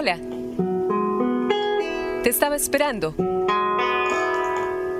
Hola. 0.00 0.16
Te 2.22 2.30
estaba 2.30 2.54
esperando 2.54 3.16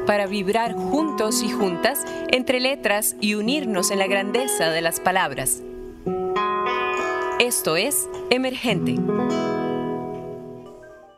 para 0.09 0.27
vibrar 0.27 0.75
juntos 0.75 1.41
y 1.45 1.51
juntas 1.51 2.05
entre 2.33 2.59
letras 2.59 3.15
y 3.21 3.37
unirnos 3.37 3.93
en 3.93 4.01
la 4.01 4.09
grandeza 4.09 4.71
de 4.71 4.81
las 4.81 4.99
palabras. 4.99 5.63
Esto 7.39 7.77
es 7.77 8.11
Emergente. 8.31 8.97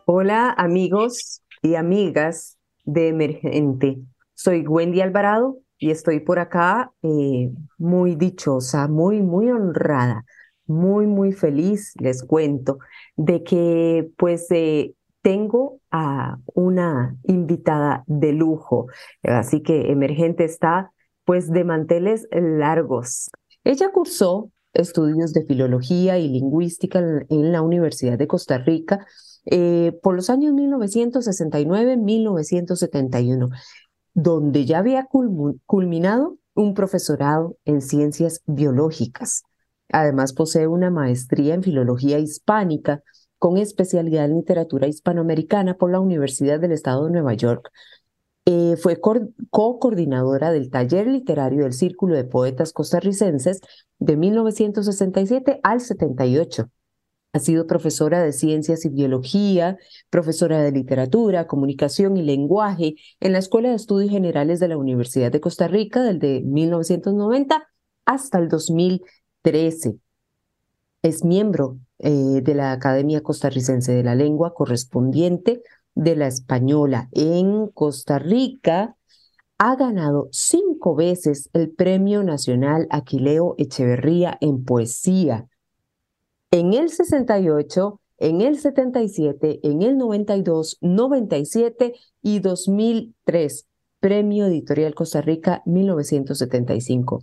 Hola 0.04 0.54
amigos 0.58 1.42
y 1.62 1.76
amigas 1.76 2.58
de 2.84 3.08
Emergente. 3.08 3.96
Soy 4.34 4.60
Wendy 4.66 5.00
Alvarado 5.00 5.56
y 5.78 5.90
estoy 5.90 6.20
por 6.20 6.38
acá 6.38 6.92
eh, 7.00 7.50
muy 7.78 8.14
dichosa, 8.14 8.88
muy, 8.88 9.22
muy 9.22 9.50
honrada, 9.50 10.26
muy, 10.70 11.06
muy 11.06 11.32
feliz, 11.32 11.92
les 12.00 12.22
cuento, 12.22 12.78
de 13.16 13.42
que 13.42 14.10
pues 14.16 14.46
eh, 14.50 14.94
tengo 15.22 15.80
a 15.90 16.38
una 16.54 17.16
invitada 17.24 18.04
de 18.06 18.32
lujo. 18.32 18.86
Así 19.22 19.62
que 19.62 19.90
Emergente 19.90 20.44
está 20.44 20.92
pues 21.24 21.50
de 21.50 21.64
manteles 21.64 22.26
largos. 22.32 23.30
Ella 23.64 23.90
cursó 23.92 24.50
estudios 24.72 25.32
de 25.32 25.44
filología 25.44 26.16
y 26.18 26.28
lingüística 26.28 27.00
en 27.00 27.52
la 27.52 27.62
Universidad 27.62 28.18
de 28.18 28.28
Costa 28.28 28.58
Rica 28.58 29.06
eh, 29.46 29.98
por 30.02 30.14
los 30.14 30.28
años 30.30 30.54
1969-1971, 30.54 33.48
donde 34.14 34.64
ya 34.64 34.78
había 34.78 35.08
culminado 35.66 36.38
un 36.54 36.74
profesorado 36.74 37.56
en 37.64 37.80
ciencias 37.80 38.42
biológicas. 38.46 39.42
Además, 39.92 40.32
posee 40.32 40.66
una 40.66 40.90
maestría 40.90 41.54
en 41.54 41.62
filología 41.62 42.18
hispánica 42.18 43.02
con 43.38 43.56
especialidad 43.56 44.26
en 44.26 44.36
literatura 44.36 44.86
hispanoamericana 44.86 45.74
por 45.74 45.90
la 45.90 46.00
Universidad 46.00 46.60
del 46.60 46.72
Estado 46.72 47.06
de 47.06 47.12
Nueva 47.12 47.34
York. 47.34 47.70
Eh, 48.44 48.76
fue 48.76 49.00
co-coordinadora 49.00 50.50
del 50.50 50.70
taller 50.70 51.06
literario 51.06 51.64
del 51.64 51.72
Círculo 51.72 52.14
de 52.14 52.24
Poetas 52.24 52.72
Costarricenses 52.72 53.60
de 53.98 54.16
1967 54.16 55.60
al 55.62 55.80
78 55.80 56.70
ha 57.32 57.38
sido 57.38 57.66
profesora 57.66 58.22
de 58.22 58.32
ciencias 58.32 58.84
y 58.84 58.88
biología, 58.88 59.78
profesora 60.10 60.62
de 60.62 60.72
literatura, 60.72 61.46
comunicación 61.46 62.16
y 62.16 62.22
lenguaje 62.22 62.96
en 63.20 63.32
la 63.32 63.38
Escuela 63.38 63.68
de 63.68 63.76
Estudios 63.76 64.10
Generales 64.10 64.58
de 64.58 64.68
la 64.68 64.76
Universidad 64.76 65.30
de 65.30 65.40
Costa 65.40 65.68
Rica 65.68 66.02
desde 66.02 66.42
1990 66.42 67.68
hasta 68.04 68.38
el 68.38 68.48
2013. 69.42 69.98
Es 71.02 71.24
miembro 71.24 71.78
eh, 71.98 72.40
de 72.42 72.54
la 72.54 72.72
Academia 72.72 73.22
Costarricense 73.22 73.92
de 73.92 74.02
la 74.02 74.14
Lengua 74.14 74.54
correspondiente 74.54 75.62
de 75.94 76.16
la 76.16 76.26
Española 76.26 77.08
en 77.12 77.68
Costa 77.68 78.18
Rica. 78.18 78.96
Ha 79.58 79.76
ganado 79.76 80.28
cinco 80.32 80.94
veces 80.94 81.50
el 81.52 81.70
Premio 81.70 82.22
Nacional 82.22 82.86
Aquileo 82.90 83.54
Echeverría 83.58 84.36
en 84.40 84.64
Poesía 84.64 85.46
en 86.50 86.74
el 86.74 86.90
68, 86.90 88.00
en 88.18 88.40
el 88.40 88.58
77, 88.58 89.60
en 89.62 89.82
el 89.82 89.96
92, 89.96 90.78
97 90.80 91.94
y 92.22 92.40
2003. 92.40 93.66
Premio 94.00 94.46
Editorial 94.46 94.94
Costa 94.94 95.20
Rica 95.20 95.62
1975. 95.66 97.20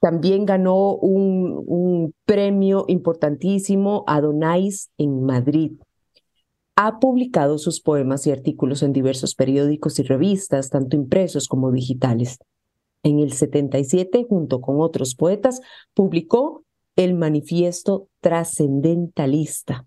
También 0.00 0.44
ganó 0.46 0.94
un, 0.94 1.62
un, 1.66 2.14
premio 2.24 2.84
importantísimo 2.88 4.04
Adonais 4.06 4.90
en 4.98 5.24
Madrid. 5.24 5.72
Ha 6.76 7.00
publicado 7.00 7.58
sus 7.58 7.80
poemas 7.80 8.26
y 8.26 8.30
artículos 8.30 8.82
en 8.82 8.92
diversos 8.92 9.34
periódicos 9.34 9.98
y 9.98 10.02
revistas, 10.04 10.70
tanto 10.70 10.96
impresos 10.96 11.48
como 11.48 11.72
digitales. 11.72 12.38
En 13.02 13.18
el 13.18 13.32
77, 13.32 14.26
junto 14.28 14.60
con 14.60 14.80
otros 14.80 15.14
poetas, 15.14 15.60
publicó 15.94 16.64
el 16.96 17.14
manifiesto 17.14 18.08
trascendentalista. 18.20 19.86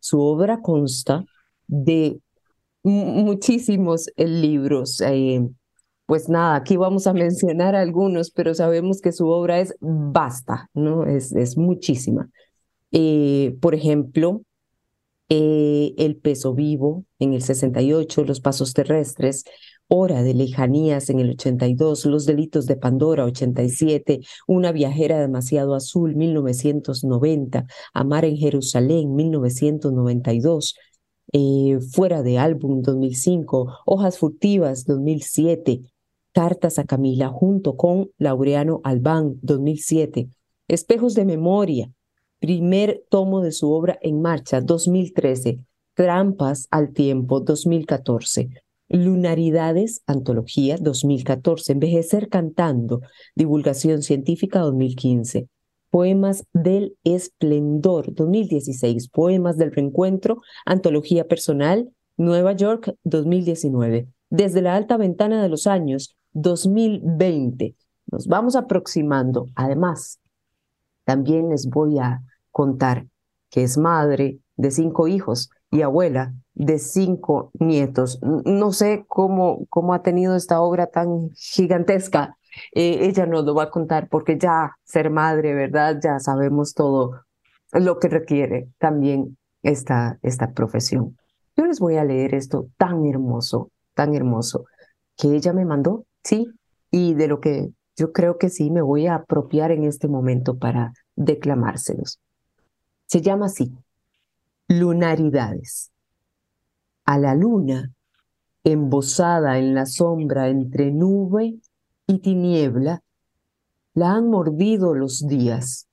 Su 0.00 0.20
obra 0.20 0.60
consta 0.60 1.24
de 1.66 2.20
muchísimos 2.82 4.10
libros. 4.16 5.00
Eh, 5.00 5.46
pues 6.06 6.28
nada, 6.28 6.54
aquí 6.54 6.76
vamos 6.76 7.06
a 7.08 7.12
mencionar 7.12 7.74
algunos, 7.74 8.30
pero 8.30 8.54
sabemos 8.54 9.00
que 9.00 9.12
su 9.12 9.28
obra 9.28 9.58
es 9.60 9.74
vasta, 9.80 10.70
¿no? 10.72 11.04
Es, 11.04 11.32
es 11.32 11.56
muchísima. 11.56 12.30
Eh, 12.92 13.56
por 13.60 13.74
ejemplo, 13.74 14.42
El 15.28 16.16
peso 16.22 16.54
vivo 16.54 17.04
en 17.18 17.34
el 17.34 17.42
68, 17.42 18.24
Los 18.24 18.40
pasos 18.40 18.72
terrestres, 18.74 19.44
Hora 19.88 20.22
de 20.22 20.34
lejanías 20.34 21.10
en 21.10 21.20
el 21.20 21.30
82, 21.30 22.06
Los 22.06 22.26
delitos 22.26 22.66
de 22.66 22.76
Pandora 22.76 23.24
87, 23.24 24.20
Una 24.46 24.72
viajera 24.72 25.20
demasiado 25.20 25.74
azul 25.74 26.14
1990, 26.14 27.66
Amar 27.92 28.24
en 28.24 28.36
Jerusalén 28.36 29.14
1992, 29.14 30.76
eh, 31.32 31.78
Fuera 31.92 32.22
de 32.22 32.38
álbum 32.38 32.82
2005, 32.82 33.80
Hojas 33.84 34.18
furtivas 34.18 34.84
2007, 34.86 35.82
Cartas 36.36 36.78
a 36.78 36.84
Camila 36.84 37.28
junto 37.28 37.76
con 37.76 38.10
Laureano 38.18 38.82
Albán 38.84 39.38
2007, 39.40 40.28
Espejos 40.68 41.14
de 41.14 41.24
memoria, 41.24 41.90
primer 42.40 43.02
tomo 43.08 43.40
de 43.40 43.52
su 43.52 43.72
obra 43.72 43.98
en 44.02 44.20
marcha 44.20 44.60
2013, 44.60 45.60
Trampas 45.94 46.68
al 46.70 46.92
tiempo 46.92 47.40
2014. 47.40 48.50
Lunaridades, 48.90 50.02
Antología 50.06 50.76
2014, 50.78 51.72
Envejecer 51.72 52.28
cantando, 52.28 53.00
Divulgación 53.34 54.02
Científica 54.02 54.60
2015, 54.60 55.48
Poemas 55.88 56.44
del 56.52 56.98
Esplendor 57.02 58.14
2016, 58.14 59.08
Poemas 59.08 59.56
del 59.56 59.72
Reencuentro, 59.72 60.42
Antología 60.66 61.26
Personal, 61.28 61.88
Nueva 62.18 62.52
York 62.52 62.94
2019, 63.04 64.08
Desde 64.28 64.60
la 64.60 64.76
Alta 64.76 64.98
Ventana 64.98 65.42
de 65.42 65.48
los 65.48 65.66
Años 65.66 66.15
2020. 66.36 67.74
Nos 68.12 68.26
vamos 68.26 68.56
aproximando. 68.56 69.48
Además, 69.54 70.20
también 71.04 71.48
les 71.48 71.66
voy 71.68 71.98
a 71.98 72.22
contar 72.50 73.06
que 73.50 73.62
es 73.62 73.78
madre 73.78 74.38
de 74.56 74.70
cinco 74.70 75.08
hijos 75.08 75.50
y 75.70 75.82
abuela 75.82 76.34
de 76.54 76.78
cinco 76.78 77.50
nietos. 77.58 78.20
No 78.22 78.72
sé 78.72 79.04
cómo, 79.08 79.66
cómo 79.68 79.94
ha 79.94 80.02
tenido 80.02 80.36
esta 80.36 80.60
obra 80.60 80.86
tan 80.86 81.30
gigantesca. 81.34 82.36
Eh, 82.74 82.98
ella 83.02 83.26
nos 83.26 83.44
lo 83.44 83.54
va 83.54 83.64
a 83.64 83.70
contar 83.70 84.08
porque 84.08 84.38
ya 84.38 84.76
ser 84.84 85.10
madre, 85.10 85.54
¿verdad? 85.54 85.98
Ya 86.02 86.18
sabemos 86.18 86.74
todo 86.74 87.22
lo 87.72 87.98
que 87.98 88.08
requiere 88.08 88.68
también 88.78 89.36
esta, 89.62 90.18
esta 90.22 90.52
profesión. 90.52 91.16
Yo 91.56 91.66
les 91.66 91.80
voy 91.80 91.96
a 91.96 92.04
leer 92.04 92.34
esto 92.34 92.68
tan 92.76 93.06
hermoso, 93.06 93.70
tan 93.94 94.14
hermoso, 94.14 94.66
que 95.16 95.34
ella 95.34 95.52
me 95.52 95.64
mandó, 95.64 96.04
sí, 96.26 96.48
y 96.90 97.14
de 97.14 97.28
lo 97.28 97.40
que 97.40 97.68
yo 97.96 98.12
creo 98.12 98.36
que 98.36 98.50
sí 98.50 98.70
me 98.70 98.82
voy 98.82 99.06
a 99.06 99.14
apropiar 99.14 99.70
en 99.70 99.84
este 99.84 100.08
momento 100.08 100.58
para 100.58 100.92
declamárselos. 101.14 102.18
Se 103.06 103.20
llama 103.20 103.46
así, 103.46 103.72
lunaridades 104.68 105.92
a 107.04 107.18
la 107.18 107.36
luna, 107.36 107.92
embosada 108.64 109.58
en 109.58 109.74
la 109.74 109.86
sombra 109.86 110.48
entre 110.48 110.90
nube 110.90 111.54
y 112.08 112.18
tiniebla, 112.18 113.02
la 113.94 114.14
han 114.14 114.28
mordido 114.28 114.94
los 114.94 115.26
días 115.28 115.86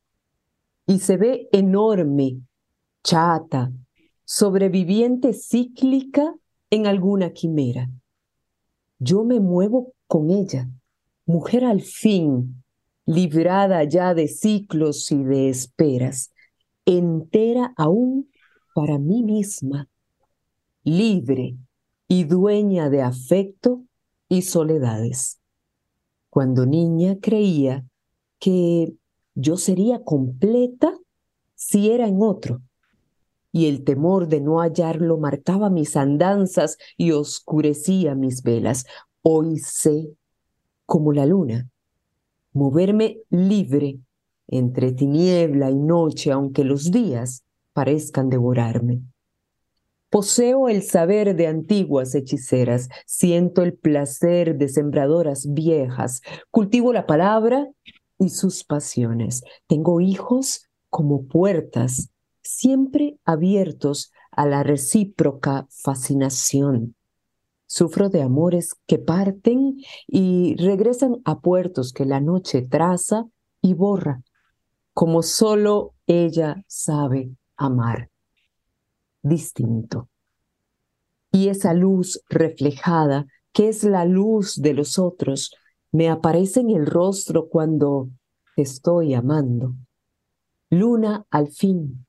y 0.88 1.00
se 1.00 1.18
ve 1.18 1.48
enorme, 1.52 2.42
chata, 3.04 3.72
sobreviviente 4.26 5.34
cíclica 5.34 6.34
en 6.72 6.88
alguna 6.88 7.32
quimera. 7.32 7.88
Yo 8.98 9.24
me 9.24 9.40
muevo 9.40 9.93
con 10.14 10.30
ella, 10.30 10.70
mujer 11.26 11.66
al 11.66 11.82
fin, 11.82 12.64
librada 13.08 13.84
ya 13.84 14.14
de 14.14 14.28
ciclos 14.28 15.12
y 15.12 15.24
de 15.24 15.50
esperas, 15.50 16.32
entera 16.86 17.74
aún 17.78 18.30
para 18.76 19.00
mí 19.00 19.24
misma 19.24 19.90
libre 20.84 21.58
y 22.08 22.26
dueña 22.26 22.92
de 22.92 23.02
afecto 23.02 23.86
y 24.30 24.44
soledades. 24.44 25.40
Cuando 26.30 26.68
niña 26.68 27.18
creía 27.20 27.84
que 28.38 28.94
yo 29.34 29.58
sería 29.58 30.04
completa 30.04 30.96
si 31.56 31.90
era 31.90 32.08
en 32.08 32.22
otro, 32.22 32.62
y 33.52 33.66
el 33.66 33.84
temor 33.84 34.28
de 34.28 34.42
no 34.42 34.60
hallarlo 34.60 35.18
marcaba 35.18 35.72
mis 35.72 35.98
andanzas 35.98 36.78
y 36.98 37.14
oscurecía 37.14 38.14
mis 38.14 38.44
velas. 38.44 38.86
Hoy 39.26 39.58
sé, 39.60 40.18
como 40.86 41.14
la 41.14 41.26
luna, 41.26 41.70
moverme 42.52 43.20
libre 43.30 44.00
entre 44.48 44.92
tiniebla 44.92 45.72
y 45.72 45.76
noche, 45.76 46.30
aunque 46.30 46.66
los 46.66 46.92
días 46.92 47.46
parezcan 47.72 48.30
devorarme. 48.30 49.00
Poseo 50.10 50.68
el 50.68 50.84
saber 50.84 51.38
de 51.38 51.48
antiguas 51.48 52.14
hechiceras, 52.16 52.90
siento 53.06 53.64
el 53.64 53.76
placer 53.76 54.58
de 54.58 54.68
sembradoras 54.68 55.54
viejas, 55.54 56.22
cultivo 56.52 56.92
la 56.92 57.06
palabra 57.06 57.70
y 58.20 58.28
sus 58.28 58.66
pasiones. 58.66 59.42
Tengo 59.68 60.02
hijos 60.02 60.68
como 60.90 61.28
puertas, 61.28 62.10
siempre 62.42 63.18
abiertos 63.24 64.12
a 64.32 64.46
la 64.46 64.64
recíproca 64.64 65.66
fascinación. 65.70 66.96
Sufro 67.76 68.10
de 68.10 68.22
amores 68.22 68.76
que 68.86 69.00
parten 69.00 69.78
y 70.06 70.56
regresan 70.58 71.24
a 71.26 71.40
puertos 71.40 71.92
que 71.92 72.06
la 72.06 72.20
noche 72.20 72.62
traza 72.62 73.26
y 73.64 73.74
borra, 73.74 74.22
como 74.94 75.24
solo 75.24 75.96
ella 76.06 76.64
sabe 76.68 77.32
amar. 77.58 78.12
Distinto. 79.24 80.08
Y 81.32 81.48
esa 81.48 81.74
luz 81.74 82.22
reflejada, 82.30 83.26
que 83.52 83.70
es 83.70 83.84
la 83.84 84.06
luz 84.06 84.62
de 84.62 84.76
los 84.76 85.00
otros, 85.00 85.56
me 85.92 86.12
aparece 86.12 86.60
en 86.60 86.70
el 86.70 86.86
rostro 86.86 87.50
cuando 87.50 88.08
estoy 88.56 89.16
amando. 89.16 89.74
Luna 90.70 91.26
al 91.32 91.48
fin, 91.48 92.06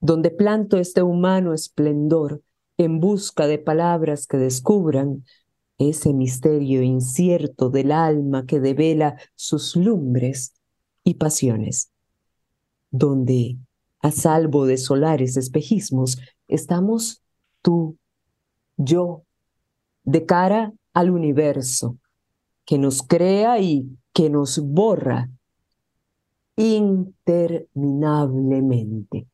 donde 0.00 0.30
planto 0.30 0.78
este 0.78 1.02
humano 1.02 1.52
esplendor 1.52 2.42
en 2.78 3.00
busca 3.00 3.46
de 3.46 3.58
palabras 3.58 4.26
que 4.26 4.36
descubran 4.36 5.24
ese 5.78 6.12
misterio 6.12 6.82
incierto 6.82 7.70
del 7.70 7.92
alma 7.92 8.46
que 8.46 8.60
devela 8.60 9.16
sus 9.34 9.76
lumbres 9.76 10.54
y 11.04 11.14
pasiones, 11.14 11.90
donde, 12.90 13.56
a 14.00 14.10
salvo 14.10 14.66
de 14.66 14.76
solares 14.76 15.36
espejismos, 15.36 16.18
estamos 16.48 17.22
tú, 17.62 17.96
yo, 18.76 19.22
de 20.04 20.26
cara 20.26 20.72
al 20.92 21.10
universo, 21.10 21.96
que 22.64 22.78
nos 22.78 23.02
crea 23.02 23.58
y 23.58 23.98
que 24.12 24.30
nos 24.30 24.60
borra 24.60 25.28
interminablemente. 26.56 29.26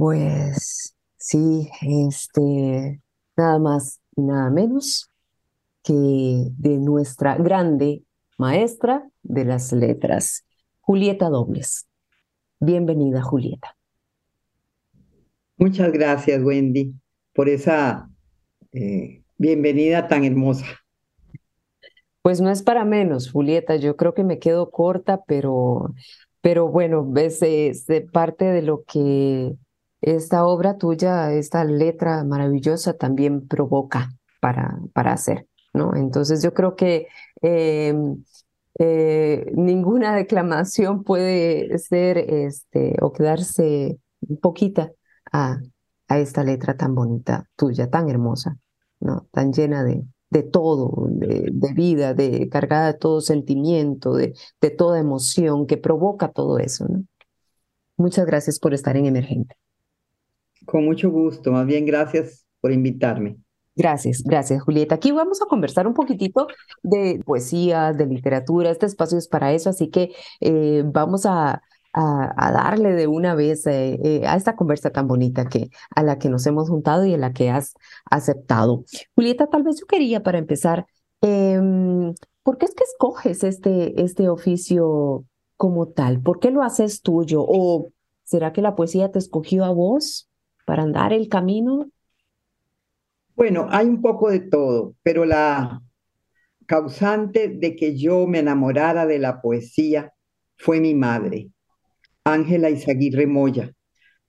Pues 0.00 0.96
sí, 1.18 1.68
este, 1.82 3.02
nada 3.36 3.58
más 3.58 4.00
y 4.16 4.22
nada 4.22 4.48
menos 4.48 5.10
que 5.82 5.92
de 5.92 6.78
nuestra 6.78 7.36
grande 7.36 8.02
maestra 8.38 9.06
de 9.22 9.44
las 9.44 9.74
letras, 9.74 10.46
Julieta 10.80 11.28
Dobles. 11.28 11.86
Bienvenida, 12.60 13.20
Julieta. 13.20 13.76
Muchas 15.58 15.92
gracias, 15.92 16.42
Wendy, 16.42 16.94
por 17.34 17.50
esa 17.50 18.08
eh, 18.72 19.22
bienvenida 19.36 20.08
tan 20.08 20.24
hermosa. 20.24 20.64
Pues 22.22 22.40
no 22.40 22.48
es 22.48 22.62
para 22.62 22.86
menos, 22.86 23.30
Julieta. 23.30 23.76
Yo 23.76 23.96
creo 23.96 24.14
que 24.14 24.24
me 24.24 24.38
quedo 24.38 24.70
corta, 24.70 25.20
pero, 25.26 25.92
pero 26.40 26.68
bueno, 26.68 27.06
es, 27.16 27.42
es 27.42 27.86
parte 28.10 28.46
de 28.46 28.62
lo 28.62 28.82
que 28.84 29.58
esta 30.00 30.44
obra 30.46 30.78
tuya, 30.78 31.32
esta 31.32 31.64
letra 31.64 32.24
maravillosa 32.24 32.94
también 32.94 33.46
provoca 33.46 34.10
para, 34.40 34.78
para 34.92 35.12
hacer, 35.12 35.46
¿no? 35.74 35.94
Entonces 35.94 36.42
yo 36.42 36.54
creo 36.54 36.76
que 36.76 37.08
em, 37.42 38.24
eh, 38.78 39.46
ninguna 39.54 40.14
declamación 40.16 41.04
puede 41.04 41.78
ser 41.78 42.18
este, 42.18 42.96
o 43.02 43.12
quedarse 43.12 43.98
poquita 44.40 44.92
a, 45.32 45.60
a 46.08 46.18
esta 46.18 46.44
letra 46.44 46.76
tan 46.76 46.94
bonita 46.94 47.48
tuya, 47.56 47.88
tan 47.90 48.08
hermosa, 48.08 48.56
¿no? 49.00 49.26
Tan 49.32 49.52
llena 49.52 49.84
de, 49.84 50.02
de 50.30 50.42
todo, 50.42 51.06
de, 51.10 51.50
de, 51.52 51.72
vida, 51.74 52.14
de 52.14 52.48
cargada 52.48 52.92
de 52.92 52.98
todo 52.98 53.20
sentimiento, 53.20 54.14
de, 54.14 54.34
de 54.60 54.70
toda 54.70 54.98
emoción 54.98 55.66
que 55.66 55.76
provoca 55.76 56.28
todo 56.32 56.58
eso, 56.58 56.86
¿no? 56.88 57.04
Muchas 57.96 58.24
gracias 58.24 58.58
por 58.58 58.72
estar 58.72 58.96
en 58.96 59.04
Emergente. 59.06 59.56
Con 60.70 60.84
mucho 60.84 61.10
gusto, 61.10 61.50
más 61.50 61.66
bien 61.66 61.84
gracias 61.84 62.46
por 62.60 62.70
invitarme. 62.70 63.36
Gracias, 63.74 64.22
gracias 64.22 64.62
Julieta. 64.62 64.94
Aquí 64.94 65.10
vamos 65.10 65.42
a 65.42 65.46
conversar 65.46 65.88
un 65.88 65.94
poquitito 65.94 66.46
de 66.84 67.20
poesía, 67.24 67.92
de 67.92 68.06
literatura. 68.06 68.70
Este 68.70 68.86
espacio 68.86 69.18
es 69.18 69.26
para 69.26 69.52
eso, 69.52 69.70
así 69.70 69.88
que 69.88 70.14
eh, 70.40 70.84
vamos 70.86 71.26
a, 71.26 71.60
darle 71.92 72.92
de 72.92 73.08
una 73.08 73.34
vez 73.34 73.66
eh, 73.66 73.98
eh, 74.04 74.22
a 74.24 74.36
esta 74.36 74.54
conversa 74.54 74.90
tan 74.90 75.08
bonita 75.08 75.46
que, 75.46 75.70
a 75.92 76.04
la 76.04 76.18
que 76.18 76.28
nos 76.28 76.46
hemos 76.46 76.68
juntado 76.68 77.04
y 77.04 77.14
a 77.14 77.18
la 77.18 77.32
que 77.32 77.50
has 77.50 77.74
aceptado. 78.08 78.84
Julieta, 79.16 79.48
tal 79.48 79.64
vez 79.64 79.80
yo 79.80 79.86
quería 79.86 80.22
para 80.22 80.38
empezar, 80.38 80.86
em, 81.20 82.14
¿por 82.44 82.58
qué 82.58 82.66
es 82.66 82.74
que 82.76 82.84
escoges 82.84 83.42
este, 83.42 84.00
este 84.00 84.28
oficio 84.28 85.24
como 85.56 85.88
tal? 85.88 86.20
¿Por 86.22 86.38
qué 86.38 86.52
lo 86.52 86.62
haces 86.62 87.02
tuyo? 87.02 87.44
¿O 87.44 87.90
será 88.22 88.52
que 88.52 88.62
la 88.62 88.76
poesía 88.76 89.10
te 89.10 89.18
escogió 89.18 89.64
a 89.64 89.72
vos? 89.72 90.29
Para 90.70 90.84
andar 90.84 91.12
el 91.12 91.28
camino? 91.28 91.90
Bueno, 93.34 93.66
hay 93.70 93.88
un 93.88 94.00
poco 94.00 94.30
de 94.30 94.38
todo, 94.38 94.94
pero 95.02 95.24
la 95.24 95.82
causante 96.64 97.48
de 97.48 97.74
que 97.74 97.98
yo 97.98 98.28
me 98.28 98.38
enamorara 98.38 99.04
de 99.04 99.18
la 99.18 99.42
poesía 99.42 100.12
fue 100.56 100.78
mi 100.78 100.94
madre, 100.94 101.48
Ángela 102.22 102.70
Izaguirre 102.70 103.26
Moya, 103.26 103.72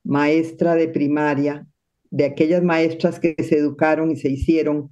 maestra 0.03 0.73
de 0.73 0.87
primaria, 0.87 1.67
de 2.09 2.25
aquellas 2.25 2.63
maestras 2.63 3.19
que 3.19 3.35
se 3.37 3.59
educaron 3.59 4.09
y 4.09 4.15
se 4.15 4.29
hicieron 4.29 4.89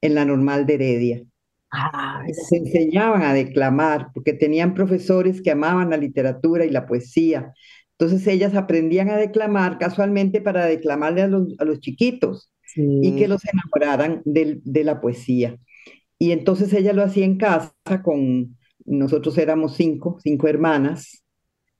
en 0.00 0.16
la 0.16 0.24
normal 0.24 0.66
de 0.66 0.74
Heredia. 0.74 1.24
Ah, 1.70 2.24
se 2.32 2.56
enseñaban 2.56 3.22
a 3.22 3.34
declamar 3.34 4.08
porque 4.12 4.32
tenían 4.32 4.74
profesores 4.74 5.40
que 5.42 5.52
amaban 5.52 5.90
la 5.90 5.96
literatura 5.96 6.64
y 6.64 6.70
la 6.70 6.86
poesía 6.86 7.52
entonces 7.98 8.24
ellas 8.28 8.54
aprendían 8.54 9.10
a 9.10 9.16
declamar 9.16 9.76
casualmente 9.78 10.40
para 10.40 10.66
declamarle 10.66 11.22
a 11.22 11.26
los, 11.26 11.80
chiquitos 11.80 12.52
y 12.76 13.16
que 13.16 13.26
los 13.26 13.42
enamoraran 13.44 14.22
de, 14.24 14.84
la 14.84 15.00
poesía. 15.00 15.58
Y 16.16 16.30
entonces 16.30 16.72
ella 16.72 16.92
lo 16.92 17.02
hacía 17.02 17.24
en 17.24 17.38
casa 17.38 17.74
con, 18.04 18.56
nosotros 18.84 19.36
éramos 19.36 19.74
cinco, 19.74 20.18
cinco 20.22 20.46
hermanas. 20.46 21.24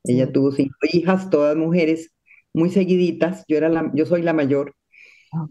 Ella 0.02 0.32
tuvo 0.32 0.50
cinco 0.50 0.74
hijas, 0.92 1.30
todas 1.30 1.56
mujeres, 1.56 2.12
muy 2.52 2.70
seguiditas. 2.70 3.44
Yo, 3.46 3.56
era 3.56 3.68
la, 3.68 3.88
yo 3.94 4.04
soy 4.04 4.22
la 4.22 4.32
mayor. 4.32 4.74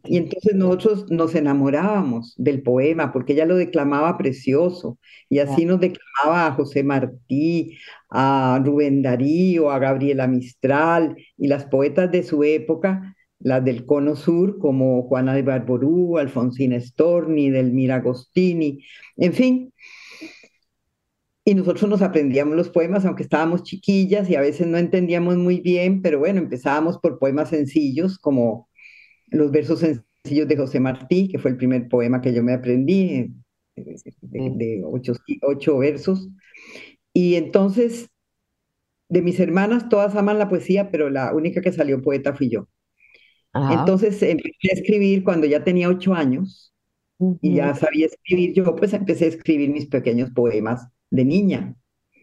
Y 0.04 0.18
entonces 0.18 0.56
nosotros 0.56 1.06
nos 1.12 1.36
enamorábamos 1.36 2.34
del 2.38 2.64
poema 2.64 3.12
porque 3.12 3.34
ella 3.34 3.46
lo 3.46 3.56
declamaba 3.56 4.18
precioso 4.18 4.98
y 5.30 5.40
así 5.40 5.66
nos 5.66 5.80
declamaba 5.80 6.48
a 6.48 6.54
José 6.54 6.84
Martí, 6.84 7.78
a 8.10 8.60
Rubén 8.64 9.02
Darío, 9.02 9.70
a 9.70 9.80
Gabriela 9.80 10.28
Mistral 10.28 11.16
y 11.38 11.48
las 11.48 11.66
poetas 11.66 12.12
de 12.12 12.24
su 12.24 12.44
época, 12.44 13.16
las 13.40 13.64
del 13.64 13.86
Cono 13.86 14.16
Sur 14.16 14.58
como 14.58 15.04
Juana 15.04 15.36
de 15.36 15.44
Barború, 15.44 16.18
Alfonsina 16.18 16.80
Storni, 16.80 17.52
Delmira 17.52 17.96
Agostini, 17.96 18.84
en 19.16 19.34
fin. 19.34 19.74
Y 21.46 21.56
nosotros 21.56 21.90
nos 21.90 22.02
aprendíamos 22.02 22.58
los 22.58 22.70
poemas, 22.70 23.06
aunque 23.06 23.24
estábamos 23.24 23.64
chiquillas 23.64 24.30
y 24.30 24.36
a 24.36 24.42
veces 24.42 24.68
no 24.68 24.78
entendíamos 24.78 25.38
muy 25.38 25.62
bien, 25.62 26.02
pero 26.02 26.20
bueno, 26.20 26.40
empezábamos 26.40 26.98
por 26.98 27.20
poemas 27.20 27.50
sencillos 27.50 28.20
como 28.20 28.68
los 29.28 29.52
versos 29.52 29.80
sencillos 29.80 30.48
de 30.48 30.58
José 30.58 30.80
Martí, 30.80 31.28
que 31.28 31.40
fue 31.40 31.52
el 31.52 31.58
primer 31.58 31.88
poema 31.88 32.22
que 32.22 32.34
yo 32.34 32.44
me 32.44 32.54
aprendí, 32.54 33.34
de, 33.76 34.84
ocho, 34.84 35.78
versos. 35.78 36.30
Y 37.14 37.36
entonces, 37.36 38.10
de 39.10 39.22
mis 39.22 39.40
hermanas, 39.40 39.90
todas 39.90 40.16
aman 40.16 40.40
la 40.40 40.50
poesía, 40.50 40.92
pero 40.92 41.10
la 41.10 41.34
única 41.34 41.62
que 41.62 41.72
salió 41.72 42.02
poeta 42.02 42.34
fui 42.34 42.50
yo. 42.50 42.68
Entonces 43.72 44.22
empecé 44.22 44.70
a 44.70 44.76
escribir 44.76 45.24
cuando 45.24 45.48
ya 45.48 45.64
tenía 45.64 45.90
ocho 45.90 46.14
años 46.14 46.76
y 47.42 47.56
ya 47.56 47.74
sabía 47.74 48.06
escribir 48.06 48.54
yo, 48.54 48.76
pues 48.76 48.94
empecé 48.94 49.26
a 49.26 49.30
escribir 49.30 49.72
mis 49.72 49.88
pequeños 49.88 50.30
poemas 50.30 50.88
de 51.10 51.26
niña. 51.26 51.76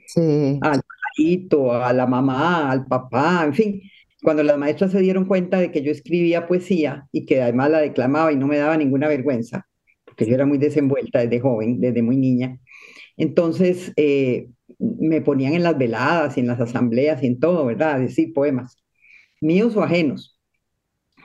Sí. 0.06 0.60
Al 0.62 0.80
pajarito, 0.82 1.72
a 1.72 1.92
la 1.92 2.06
mamá, 2.06 2.70
al 2.70 2.86
papá, 2.86 3.42
en 3.46 3.54
fin 3.54 3.82
cuando 4.24 4.42
las 4.42 4.56
maestras 4.56 4.90
se 4.90 5.00
dieron 5.00 5.26
cuenta 5.26 5.60
de 5.60 5.70
que 5.70 5.82
yo 5.82 5.92
escribía 5.92 6.46
poesía 6.46 7.06
y 7.12 7.26
que 7.26 7.42
además 7.42 7.70
la 7.70 7.80
declamaba 7.80 8.32
y 8.32 8.36
no 8.36 8.46
me 8.46 8.56
daba 8.56 8.76
ninguna 8.76 9.06
vergüenza, 9.06 9.68
porque 10.06 10.26
yo 10.26 10.34
era 10.34 10.46
muy 10.46 10.56
desenvuelta 10.56 11.20
desde 11.20 11.40
joven, 11.40 11.78
desde 11.78 12.02
muy 12.02 12.16
niña, 12.16 12.58
entonces 13.18 13.92
eh, 13.96 14.48
me 14.78 15.20
ponían 15.20 15.52
en 15.52 15.62
las 15.62 15.76
veladas 15.76 16.38
y 16.38 16.40
en 16.40 16.46
las 16.46 16.58
asambleas 16.58 17.22
y 17.22 17.26
en 17.26 17.38
todo, 17.38 17.66
¿verdad? 17.66 18.00
decir 18.00 18.32
poemas, 18.32 18.82
míos 19.42 19.76
o 19.76 19.82
ajenos, 19.82 20.40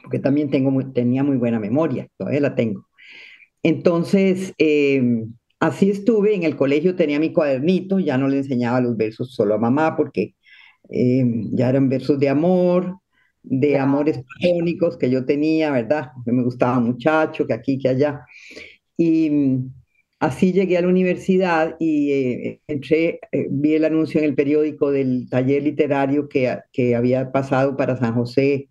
porque 0.04 0.20
también 0.20 0.50
tengo 0.50 0.92
tenía 0.92 1.24
muy 1.24 1.38
buena 1.38 1.60
memoria, 1.60 2.08
todavía 2.18 2.42
la 2.42 2.56
tengo. 2.56 2.86
Entonces, 3.64 4.54
em, 4.58 5.34
así 5.60 5.90
estuve, 5.90 6.36
en 6.36 6.44
el 6.44 6.58
colegio 6.58 6.96
tenía 6.98 7.20
mi 7.20 7.32
cuadernito, 7.32 8.00
ya 8.00 8.18
no 8.18 8.28
le 8.28 8.40
enseñaba 8.40 8.82
los 8.82 8.98
versos 8.98 9.34
solo 9.34 9.56
a 9.56 9.58
mamá 9.58 9.96
porque 9.96 10.36
eh, 10.90 11.24
ya 11.54 11.70
eran 11.70 11.90
versos 11.90 12.20
de 12.20 12.30
amor, 12.30 13.00
de 13.44 13.78
amores 13.78 14.20
platónicos 14.40 14.98
que 14.98 15.10
yo 15.10 15.26
tenía, 15.26 15.72
¿verdad? 15.72 16.12
Que 16.26 16.32
me 16.32 16.44
gustaba 16.44 16.80
muchacho, 16.80 17.48
que 17.48 17.54
aquí, 17.54 17.78
que 17.80 17.90
allá. 17.90 18.26
Y 18.98 19.30
mm, 19.30 19.74
así 20.20 20.52
llegué 20.54 20.78
a 20.78 20.82
la 20.82 20.88
universidad 20.90 21.76
y 21.80 22.12
eh, 22.12 22.62
entré, 22.68 23.20
eh, 23.32 23.48
vi 23.50 23.76
el 23.76 23.86
anuncio 23.86 24.20
en 24.20 24.26
el 24.26 24.36
periódico 24.36 24.92
del 24.92 25.30
taller 25.30 25.64
literario 25.64 26.28
que, 26.30 26.58
que 26.74 26.96
había 26.96 27.32
pasado 27.32 27.78
para 27.78 27.98
San 27.98 28.14
José 28.16 28.70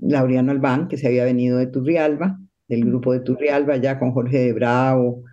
Laureano 0.00 0.52
Albán, 0.52 0.88
que 0.88 0.96
se 0.98 1.06
había 1.08 1.24
venido 1.24 1.58
de 1.58 1.66
Turrialba, 1.68 2.38
del 2.68 2.84
grupo 2.84 3.12
de 3.12 3.20
Turrialba, 3.20 3.76
ya 3.76 3.98
con 3.98 4.12
Jorge 4.12 4.38
de 4.38 4.52
Bravo, 4.52 5.24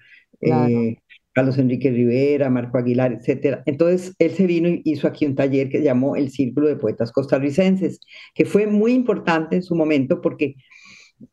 Claro. 0.45 0.87
eh, 0.87 0.97
Carlos 1.33 1.57
Enrique 1.57 1.89
Rivera, 1.91 2.49
Marco 2.49 2.77
Aguilar, 2.77 3.13
etcétera. 3.13 3.63
Entonces, 3.65 4.15
él 4.19 4.31
se 4.31 4.47
vino 4.47 4.69
y 4.69 4.81
hizo 4.85 5.07
aquí 5.07 5.25
un 5.25 5.35
taller 5.35 5.69
que 5.69 5.81
llamó 5.81 6.15
el 6.15 6.29
Círculo 6.29 6.67
de 6.67 6.75
Poetas 6.75 7.11
Costarricenses, 7.11 7.99
que 8.35 8.45
fue 8.45 8.67
muy 8.67 8.93
importante 8.93 9.55
en 9.55 9.63
su 9.63 9.75
momento 9.75 10.21
porque 10.21 10.55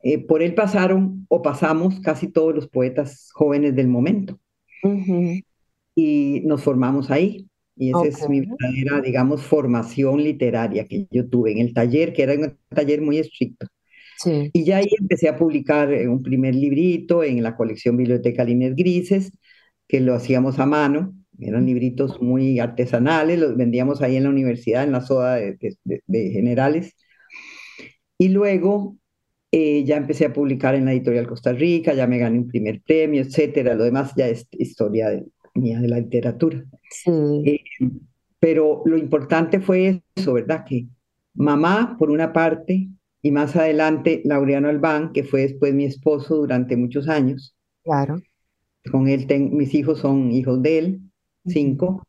eh, 0.03 0.19
por 0.25 0.41
él 0.41 0.55
pasaron 0.55 1.25
o 1.29 1.41
pasamos 1.41 1.99
casi 1.99 2.27
todos 2.27 2.55
los 2.55 2.67
poetas 2.67 3.29
jóvenes 3.33 3.75
del 3.75 3.87
momento 3.87 4.39
y 5.95 6.41
nos 6.45 6.63
formamos 6.63 7.11
ahí. 7.11 7.47
Y 7.75 7.89
esa 7.89 8.23
es 8.23 8.29
mi 8.29 8.41
verdadera, 8.41 9.01
digamos, 9.01 9.41
formación 9.41 10.23
literaria 10.23 10.85
que 10.85 11.07
yo 11.09 11.27
tuve 11.27 11.53
en 11.53 11.59
el 11.59 11.73
taller, 11.73 12.13
que 12.13 12.23
era 12.23 12.33
un 12.33 12.55
taller 12.69 13.01
muy 13.01 13.17
estricto. 13.17 13.65
Sí, 14.17 14.51
Y 14.53 14.65
ya 14.65 14.77
ahí 14.77 14.87
empecé 14.99 15.29
a 15.29 15.35
publicar 15.35 15.91
eh, 15.91 16.07
un 16.07 16.21
primer 16.21 16.53
librito 16.53 17.23
en 17.23 17.41
la 17.41 17.55
colección 17.55 17.97
Biblioteca 17.97 18.43
Líneas 18.43 18.75
Grises, 18.75 19.31
que 19.91 19.99
lo 20.01 20.15
hacíamos 20.15 20.59
a 20.59 20.65
mano. 20.67 21.13
Eran 21.39 21.67
libritos 21.67 22.21
muy 22.21 22.59
artesanales, 22.59 23.39
los 23.39 23.57
vendíamos 23.57 24.01
ahí 24.01 24.15
en 24.17 24.23
la 24.25 24.29
universidad, 24.31 24.85
en 24.85 24.93
la 24.93 25.01
soda 25.01 25.35
de, 25.35 25.53
de- 25.59 25.77
de- 25.85 26.03
de 26.07 26.31
generales. 26.31 26.95
Y 28.17 28.29
luego 28.29 28.97
eh, 29.51 29.83
ya 29.83 29.97
empecé 29.97 30.25
a 30.25 30.33
publicar 30.33 30.75
en 30.75 30.85
la 30.85 30.93
editorial 30.93 31.27
Costa 31.27 31.53
Rica, 31.53 31.93
ya 31.93 32.07
me 32.07 32.17
gané 32.19 32.39
un 32.39 32.47
primer 32.47 32.81
premio, 32.81 33.21
etcétera. 33.21 33.75
Lo 33.75 33.83
demás 33.83 34.13
ya 34.15 34.27
es 34.27 34.47
historia 34.51 35.09
de- 35.09 35.25
mía 35.55 35.79
de 35.81 35.87
la 35.89 35.99
literatura. 35.99 36.63
sí, 36.89 37.11
Eh, 37.45 37.59
pero 38.39 38.83
lo 38.85 38.97
importante 38.97 39.59
fue 39.61 40.03
eso, 40.15 40.33
¿verdad? 40.33 40.65
Que 40.67 40.87
mamá, 41.35 41.97
por 41.99 42.11
una 42.11 42.33
parte, 42.33 42.89
y 43.23 43.31
más 43.31 43.55
adelante 43.55 44.21
Laureano 44.25 44.69
Albán, 44.69 45.13
que 45.13 45.23
fue 45.23 45.41
después 45.43 45.73
mi 45.73 45.85
esposo 45.85 46.37
durante 46.37 46.77
muchos 46.77 47.07
años. 47.09 47.55
claro. 47.83 48.21
Con 48.91 49.07
él, 49.09 49.27
ten- 49.27 49.55
mis 49.57 49.73
hijos 49.75 49.99
son 49.99 50.31
hijos 50.31 50.61
de 50.61 50.77
él, 50.79 51.01
cinco, 51.45 52.03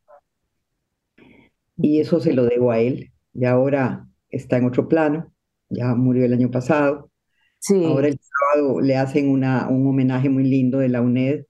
y 1.77 1.99
eso 1.99 2.19
se 2.19 2.33
lo 2.33 2.45
debo 2.45 2.71
a 2.71 2.79
él. 2.79 3.11
Y 3.33 3.45
ahora 3.45 4.07
está 4.29 4.57
en 4.57 4.65
otro 4.65 4.87
plano, 4.87 5.33
ya 5.69 5.95
murió 5.95 6.25
el 6.25 6.33
año 6.33 6.51
pasado. 6.51 7.11
Sí, 7.59 7.75
Ahora 7.81 8.09
el 8.09 8.19
sábado 8.19 8.81
le 8.81 8.97
hacen 8.97 9.29
una, 9.29 9.69
un 9.69 9.87
homenaje 9.87 10.29
muy 10.29 10.43
lindo 10.45 10.79
de 10.79 10.89
la 10.89 11.01
UNED 11.01 11.45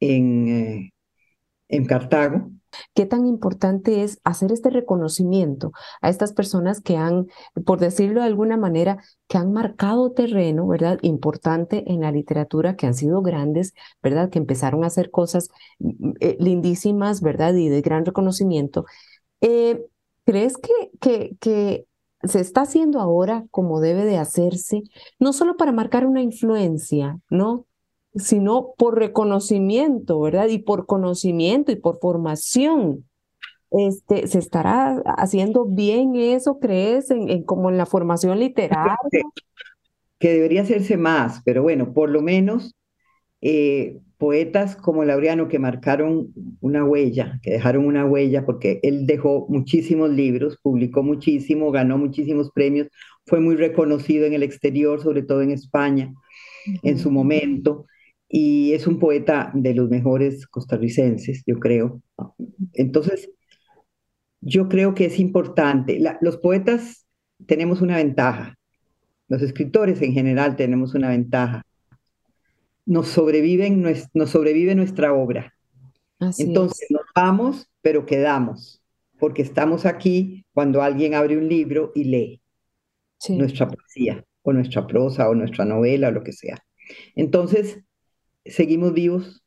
en, 0.00 0.48
eh, 0.48 0.92
en 1.68 1.86
Cartago. 1.86 2.50
Qué 2.94 3.06
tan 3.06 3.26
importante 3.26 4.02
es 4.02 4.20
hacer 4.24 4.52
este 4.52 4.70
reconocimiento 4.70 5.72
a 6.00 6.08
estas 6.08 6.32
personas 6.32 6.80
que 6.80 6.96
han, 6.96 7.26
por 7.66 7.80
decirlo 7.80 8.20
de 8.20 8.26
alguna 8.26 8.56
manera, 8.56 8.98
que 9.28 9.38
han 9.38 9.52
marcado 9.52 10.12
terreno, 10.12 10.66
¿verdad? 10.66 10.98
Importante 11.02 11.84
en 11.92 12.00
la 12.02 12.12
literatura, 12.12 12.76
que 12.76 12.86
han 12.86 12.94
sido 12.94 13.22
grandes, 13.22 13.74
¿verdad? 14.02 14.30
Que 14.30 14.38
empezaron 14.38 14.84
a 14.84 14.88
hacer 14.88 15.10
cosas 15.10 15.48
mm, 15.78 16.12
eh, 16.20 16.36
lindísimas, 16.40 17.20
¿verdad? 17.20 17.54
Y 17.54 17.68
de 17.68 17.80
gran 17.82 18.04
reconocimiento. 18.04 18.86
Eh, 19.40 19.84
¿crees 20.24 20.56
que, 20.56 20.70
que, 21.00 21.36
que 21.40 21.86
se 22.22 22.40
está 22.40 22.62
haciendo 22.62 23.00
ahora 23.00 23.46
como 23.50 23.80
debe 23.80 24.04
de 24.04 24.18
hacerse, 24.18 24.82
no 25.18 25.32
solo 25.32 25.56
para 25.56 25.72
marcar 25.72 26.06
una 26.06 26.22
influencia, 26.22 27.18
¿no? 27.28 27.66
Sino 28.14 28.74
por 28.76 28.98
reconocimiento, 28.98 30.20
¿verdad? 30.20 30.48
Y 30.48 30.58
por 30.58 30.86
conocimiento 30.86 31.72
y 31.72 31.76
por 31.76 31.98
formación. 32.00 33.04
Este, 33.70 34.28
¿se 34.28 34.38
estará 34.38 35.02
haciendo 35.16 35.64
bien 35.64 36.14
eso, 36.14 36.60
crees, 36.60 37.10
en, 37.10 37.28
en 37.28 37.42
como 37.42 37.70
en 37.70 37.76
la 37.76 37.86
formación 37.86 38.38
literaria? 38.38 38.96
que, 39.10 39.22
que 40.18 40.32
debería 40.32 40.62
hacerse 40.62 40.96
más, 40.96 41.42
pero 41.44 41.62
bueno, 41.62 41.92
por 41.92 42.08
lo 42.08 42.22
menos 42.22 42.76
eh, 43.40 43.98
poetas 44.16 44.74
como 44.74 45.04
Laureano 45.04 45.48
que 45.48 45.58
marcaron 45.58 46.32
una 46.60 46.82
huella, 46.82 47.40
que 47.42 47.50
dejaron 47.50 47.84
una 47.84 48.06
huella, 48.06 48.46
porque 48.46 48.80
él 48.82 49.06
dejó 49.06 49.46
muchísimos 49.50 50.08
libros, 50.08 50.58
publicó 50.62 51.02
muchísimo, 51.02 51.70
ganó 51.70 51.98
muchísimos 51.98 52.50
premios, 52.52 52.88
fue 53.26 53.40
muy 53.40 53.56
reconocido 53.56 54.24
en 54.24 54.32
el 54.32 54.42
exterior, 54.42 55.02
sobre 55.02 55.22
todo 55.22 55.42
en 55.42 55.50
España, 55.50 56.14
en 56.82 56.98
su 56.98 57.10
momento, 57.10 57.86
y 58.36 58.72
es 58.74 58.88
un 58.88 58.98
poeta 58.98 59.52
de 59.54 59.74
los 59.74 59.88
mejores 59.90 60.48
costarricenses, 60.48 61.44
yo 61.46 61.60
creo. 61.60 62.02
Entonces, 62.74 63.30
yo 64.40 64.68
creo 64.68 64.94
que 64.94 65.06
es 65.06 65.18
importante. 65.18 65.98
La- 65.98 66.18
los 66.20 66.36
poetas 66.36 67.06
tenemos 67.46 67.80
una 67.80 67.96
ventaja, 67.96 68.54
los 69.28 69.42
escritores 69.42 70.02
en 70.02 70.12
general 70.14 70.56
tenemos 70.56 70.94
una 70.94 71.10
ventaja. 71.10 71.62
Nos, 72.86 73.08
sobreviven, 73.08 73.82
nos 74.12 74.30
sobrevive 74.30 74.74
nuestra 74.74 75.14
obra. 75.14 75.54
Así 76.18 76.42
Entonces 76.44 76.86
es. 76.86 76.90
nos 76.90 77.02
vamos, 77.14 77.68
pero 77.82 78.06
quedamos, 78.06 78.82
porque 79.18 79.42
estamos 79.42 79.86
aquí 79.86 80.46
cuando 80.54 80.82
alguien 80.82 81.14
abre 81.14 81.38
un 81.38 81.48
libro 81.48 81.92
y 81.94 82.04
lee 82.04 82.42
Sí, 83.18 83.34
nuestra 83.36 83.68
poesía, 83.68 84.24
o 84.42 84.52
nuestra 84.52 84.86
prosa, 84.86 85.28
o 85.30 85.34
nuestra 85.34 85.64
novela, 85.64 86.08
o 86.08 86.12
lo 86.12 86.22
que 86.24 86.32
sea. 86.32 86.58
Entonces, 87.16 87.80
seguimos 88.46 88.94
vivos 88.94 89.44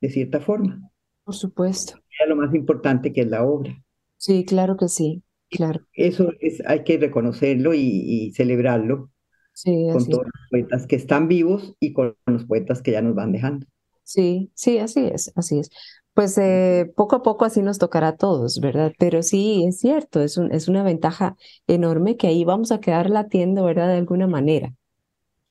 de 0.00 0.10
cierta 0.10 0.40
forma. 0.40 0.82
por 1.24 1.34
supuesto. 1.34 1.98
Es 2.20 2.28
lo 2.28 2.36
más 2.36 2.54
importante 2.54 3.12
que 3.12 3.22
es 3.22 3.26
la 3.26 3.42
obra. 3.44 3.82
Sí, 4.18 4.44
claro 4.44 4.76
que 4.76 4.88
sí, 4.88 5.24
claro. 5.50 5.84
Eso 5.92 6.32
es, 6.40 6.62
hay 6.66 6.82
que 6.84 6.98
reconocerlo 6.98 7.74
y, 7.74 7.80
y 7.80 8.32
celebrarlo 8.32 9.10
Sí, 9.52 9.70
con 9.88 10.08
todos 10.08 10.26
los 10.26 10.48
poetas 10.50 10.86
que 10.86 10.96
están 10.96 11.28
vivos 11.28 11.76
y 11.80 11.92
con 11.94 12.16
los 12.26 12.44
poetas 12.46 12.82
que 12.82 12.92
ya 12.92 13.02
nos 13.02 13.14
van 13.16 13.32
dejando. 13.32 13.66
Sí, 14.02 14.50
sí, 14.54 14.78
así 14.78 15.06
es, 15.06 15.32
así 15.36 15.58
es. 15.60 15.70
Pues 16.14 16.36
eh, 16.38 16.92
poco 16.96 17.16
a 17.16 17.22
poco 17.22 17.44
así 17.44 17.62
nos 17.62 17.78
tocará 17.78 18.08
a 18.08 18.16
todos, 18.16 18.60
¿verdad? 18.60 18.92
Pero 18.98 19.22
sí, 19.22 19.64
es 19.68 19.78
cierto, 19.78 20.20
es 20.20 20.36
un, 20.36 20.52
es 20.52 20.66
una 20.68 20.82
ventaja 20.82 21.36
enorme 21.68 22.16
que 22.16 22.26
ahí 22.26 22.44
vamos 22.44 22.72
a 22.72 22.80
quedar 22.80 23.08
latiendo, 23.10 23.64
¿verdad? 23.64 23.88
De 23.88 23.98
alguna 23.98 24.26
manera. 24.26 24.74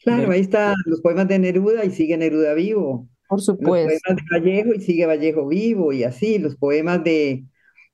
Claro, 0.03 0.31
ahí 0.31 0.41
están 0.41 0.75
los 0.85 1.01
poemas 1.01 1.27
de 1.27 1.39
Neruda 1.39 1.83
y 1.85 1.91
sigue 1.91 2.17
Neruda 2.17 2.53
vivo. 2.53 3.09
Por 3.27 3.41
Los 3.59 3.75
supuesto. 3.75 4.03
poemas 4.07 4.15
de 4.17 4.23
Vallejo 4.39 4.73
y 4.73 4.81
sigue 4.81 5.05
Vallejo 5.05 5.47
vivo 5.47 5.91
y 5.93 6.03
así. 6.03 6.39
Los 6.39 6.55
poemas 6.55 7.03
de, 7.03 7.45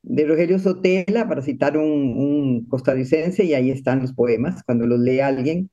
de 0.04 0.26
Rogelio 0.28 0.60
Sotela, 0.60 1.28
para 1.28 1.42
citar 1.42 1.78
un, 1.78 1.86
un 2.18 2.66
costarricense, 2.68 3.44
y 3.44 3.54
ahí 3.56 3.72
están 3.72 4.02
los 4.02 4.14
poemas. 4.14 4.64
Cuando 4.64 4.86
los 4.88 5.00
lee 5.00 5.20
alguien, 5.22 5.72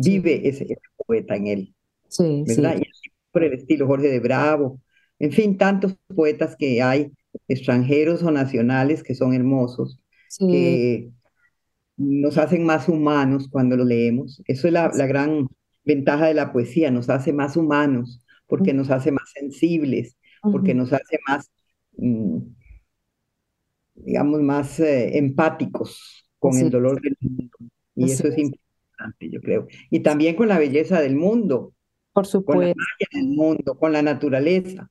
Sí, 0.00 0.12
vive 0.12 0.48
ese, 0.48 0.64
ese 0.64 0.76
poeta 1.06 1.36
en 1.36 1.46
él, 1.48 1.74
sí, 2.08 2.44
¿verdad? 2.44 2.76
sí, 2.76 2.78
Y 2.78 2.88
así 2.90 3.10
por 3.32 3.44
el 3.44 3.54
estilo 3.54 3.86
Jorge 3.86 4.08
de 4.08 4.20
Bravo. 4.20 4.80
En 5.18 5.32
fin, 5.32 5.58
tantos 5.58 5.96
poetas 6.14 6.56
que 6.58 6.82
hay, 6.82 7.12
extranjeros 7.48 8.22
o 8.22 8.30
nacionales, 8.32 9.02
que 9.02 9.14
son 9.14 9.34
hermosos, 9.34 10.00
sí, 10.28 10.46
que 10.46 11.10
nos 11.96 12.38
hacen 12.38 12.64
más 12.64 12.88
humanos 12.88 13.48
cuando 13.50 13.76
lo 13.76 13.84
leemos. 13.84 14.42
Eso 14.46 14.66
es 14.66 14.72
la, 14.72 14.90
la 14.94 15.06
gran 15.06 15.48
ventaja 15.84 16.26
de 16.26 16.34
la 16.34 16.52
poesía, 16.52 16.90
nos 16.90 17.08
hace 17.10 17.32
más 17.32 17.56
humanos, 17.56 18.20
porque 18.46 18.72
nos 18.74 18.90
hace 18.90 19.12
más 19.12 19.30
sensibles, 19.34 20.16
porque 20.50 20.74
nos 20.74 20.92
hace 20.92 21.18
más, 21.28 21.50
mm, 21.98 22.38
digamos, 23.94 24.40
más 24.42 24.80
eh, 24.80 25.18
empáticos 25.18 26.26
con 26.38 26.58
así 26.58 26.58
el 26.58 26.70
dolor 26.70 27.00
del 27.00 27.16
mundo. 27.20 27.56
Y 27.94 28.10
eso 28.10 28.28
es 28.28 28.38
importante, 28.38 29.30
yo 29.30 29.40
creo. 29.40 29.66
Y 29.90 30.00
también 30.00 30.36
con 30.36 30.48
la 30.48 30.58
belleza 30.58 31.00
del 31.00 31.16
mundo, 31.16 31.74
Por 32.14 32.26
con 32.44 32.60
la 32.60 32.66
supuesto, 32.66 32.76
magia 32.76 33.08
del 33.12 33.28
mundo, 33.36 33.78
con 33.78 33.92
la 33.92 34.02
naturaleza. 34.02 34.90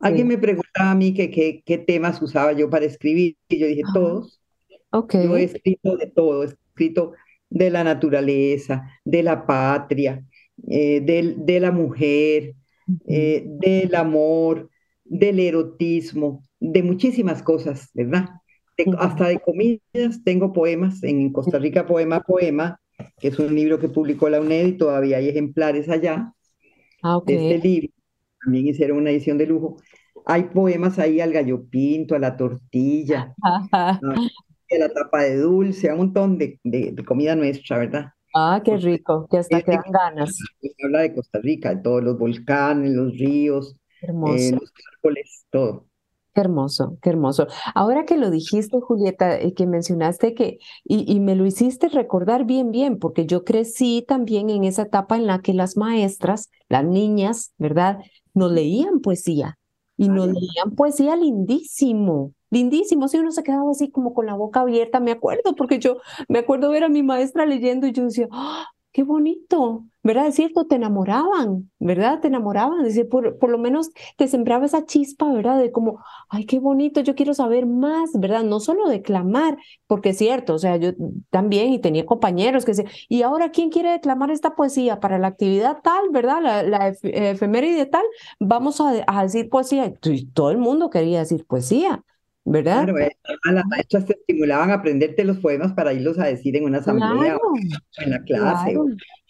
Alguien 0.00 0.26
sí. 0.26 0.28
me 0.28 0.38
preguntaba 0.38 0.92
a 0.92 0.94
mí 0.94 1.14
que, 1.14 1.30
que- 1.30 1.62
qué 1.64 1.78
temas 1.78 2.22
usaba 2.22 2.52
yo 2.52 2.70
para 2.70 2.86
escribir, 2.86 3.36
y 3.48 3.58
yo 3.58 3.66
dije, 3.68 3.84
todos. 3.92 4.40
ok, 4.92 5.14
Yo 5.14 5.36
he 5.36 5.44
escrito 5.44 5.96
de 5.96 6.06
todo, 6.08 6.42
he 6.44 6.46
escrito 6.46 7.12
de 7.50 7.70
la 7.70 7.84
naturaleza, 7.84 8.88
de 9.04 9.22
la 9.22 9.46
patria, 9.46 10.24
eh, 10.68 11.00
del- 11.00 11.44
de, 11.46 11.60
la 11.60 11.72
mujer, 11.72 12.54
eh, 13.06 13.44
del 13.46 13.94
amor, 13.94 14.70
del 15.04 15.40
erotismo, 15.40 16.42
de 16.60 16.82
muchísimas 16.82 17.42
cosas, 17.42 17.90
¿verdad? 17.94 18.28
De- 18.76 18.86
hasta 18.98 19.28
de 19.28 19.40
comidas, 19.40 20.22
tengo 20.24 20.52
poemas 20.52 21.02
en 21.02 21.32
Costa 21.32 21.58
Rica, 21.58 21.86
Poema 21.86 22.20
Poema, 22.22 22.80
que 23.20 23.28
es 23.28 23.38
un 23.38 23.54
libro 23.54 23.78
que 23.78 23.88
publicó 23.88 24.28
la 24.28 24.40
UNED 24.40 24.66
y 24.68 24.76
todavía 24.78 25.18
hay 25.18 25.28
ejemplares 25.28 25.88
allá 25.88 26.32
Ah, 27.02 27.16
ok, 27.16 27.26
de 27.26 27.34
este 27.36 27.58
libro. 27.58 27.88
También 28.44 28.66
hicieron 28.68 28.98
una 28.98 29.10
edición 29.10 29.38
de 29.38 29.46
lujo. 29.46 29.76
Hay 30.26 30.44
poemas 30.44 30.98
ahí 30.98 31.20
al 31.20 31.32
gallo 31.32 31.64
pinto, 31.68 32.14
a 32.14 32.18
la 32.18 32.36
tortilla, 32.36 33.34
a- 34.02 34.20
la 34.78 34.88
tapa 34.92 35.22
de 35.22 35.36
dulce, 35.38 35.90
un 35.92 35.98
montón 35.98 36.38
de, 36.38 36.60
de, 36.64 36.94
comida 37.04 37.36
nuestra, 37.36 37.78
¿verdad? 37.78 38.12
Ah, 38.34 38.62
qué 38.64 38.76
rico, 38.76 39.26
que 39.30 39.38
hasta 39.38 39.62
que 39.62 39.72
dan 39.72 39.90
ganas. 39.90 40.38
Habla 40.84 41.00
de 41.00 41.14
Costa 41.14 41.38
Rica, 41.40 41.74
de 41.74 41.82
todos 41.82 42.02
los 42.02 42.18
volcanes, 42.18 42.92
los 42.92 43.12
ríos, 43.12 43.76
eh, 44.00 44.08
los 44.52 44.72
árboles, 44.96 45.46
todo. 45.50 45.86
Qué 46.34 46.40
hermoso, 46.40 46.96
qué 47.02 47.10
hermoso. 47.10 47.46
Ahora 47.74 48.06
que 48.06 48.16
lo 48.16 48.30
dijiste, 48.30 48.80
Julieta, 48.80 49.42
y 49.42 49.52
que 49.52 49.66
mencionaste 49.66 50.34
que, 50.34 50.58
y, 50.82 51.12
y, 51.12 51.20
me 51.20 51.36
lo 51.36 51.44
hiciste 51.44 51.90
recordar 51.90 52.46
bien, 52.46 52.70
bien, 52.70 52.98
porque 52.98 53.26
yo 53.26 53.44
crecí 53.44 54.02
también 54.08 54.48
en 54.48 54.64
esa 54.64 54.82
etapa 54.82 55.16
en 55.16 55.26
la 55.26 55.40
que 55.40 55.52
las 55.52 55.76
maestras, 55.76 56.50
las 56.70 56.86
niñas, 56.86 57.52
¿verdad? 57.58 57.98
Nos 58.32 58.50
leían 58.50 59.00
poesía 59.00 59.58
y 59.98 60.08
nos 60.08 60.28
leían 60.28 60.74
poesía 60.74 61.16
lindísimo, 61.16 62.32
lindísimo. 62.52 63.08
Si 63.08 63.18
uno 63.18 63.32
se 63.32 63.42
quedaba 63.42 63.70
así 63.70 63.90
como 63.90 64.14
con 64.14 64.26
la 64.26 64.34
boca 64.34 64.60
abierta, 64.60 65.00
me 65.00 65.10
acuerdo, 65.12 65.54
porque 65.56 65.78
yo 65.80 65.98
me 66.28 66.40
acuerdo 66.40 66.70
ver 66.70 66.84
a 66.84 66.88
mi 66.88 67.02
maestra 67.02 67.46
leyendo 67.46 67.86
y 67.86 67.92
yo 67.92 68.04
decía, 68.04 68.28
¡Ah! 68.30 68.66
qué 68.92 69.04
bonito, 69.04 69.86
¿verdad? 70.02 70.26
Es 70.26 70.34
cierto, 70.34 70.66
te 70.66 70.76
enamoraban, 70.76 71.70
¿verdad? 71.78 72.20
Te 72.20 72.28
enamoraban, 72.28 72.82
decir, 72.82 73.08
por, 73.08 73.38
por 73.38 73.48
lo 73.50 73.56
menos 73.58 73.90
te 74.18 74.28
sembraba 74.28 74.66
esa 74.66 74.84
chispa, 74.84 75.32
¿verdad? 75.32 75.58
De 75.58 75.72
como, 75.72 76.00
ay, 76.28 76.44
qué 76.44 76.58
bonito, 76.58 77.00
yo 77.00 77.14
quiero 77.14 77.32
saber 77.32 77.64
más, 77.64 78.10
¿verdad? 78.12 78.44
No 78.44 78.60
solo 78.60 78.88
declamar, 78.88 79.56
porque 79.86 80.10
es 80.10 80.18
cierto, 80.18 80.54
o 80.54 80.58
sea, 80.58 80.76
yo 80.76 80.90
también 81.30 81.72
y 81.72 81.78
tenía 81.80 82.04
compañeros 82.04 82.64
que 82.66 82.72
decían, 82.72 82.88
y 83.08 83.22
ahora, 83.22 83.50
¿quién 83.50 83.70
quiere 83.70 83.92
declamar 83.92 84.30
esta 84.30 84.54
poesía 84.54 85.00
para 85.00 85.18
la 85.18 85.28
actividad 85.28 85.78
tal, 85.82 86.10
¿verdad? 86.10 86.42
La, 86.42 86.62
la 86.62 86.88
efeméride 87.02 87.86
tal, 87.86 88.04
vamos 88.38 88.80
a, 88.80 89.22
decir 89.22 89.48
poesía. 89.48 89.94
Y 90.04 90.26
todo 90.26 90.50
el 90.50 90.58
mundo 90.58 90.90
quería 90.90 91.20
decir 91.20 91.46
poesía. 91.46 92.04
¿Verdad? 92.44 92.84
Claro, 92.84 92.98
eh, 92.98 93.16
las 93.52 93.66
maestras 93.66 94.06
te 94.06 94.14
estimulaban 94.14 94.70
a 94.70 94.74
aprenderte 94.74 95.24
los 95.24 95.38
poemas 95.38 95.72
para 95.72 95.92
irlos 95.92 96.18
a 96.18 96.24
decir 96.24 96.56
en 96.56 96.64
una 96.64 96.78
asamblea 96.78 97.36
o 97.36 97.54
en 97.98 98.10
la 98.10 98.22
clase. 98.22 98.76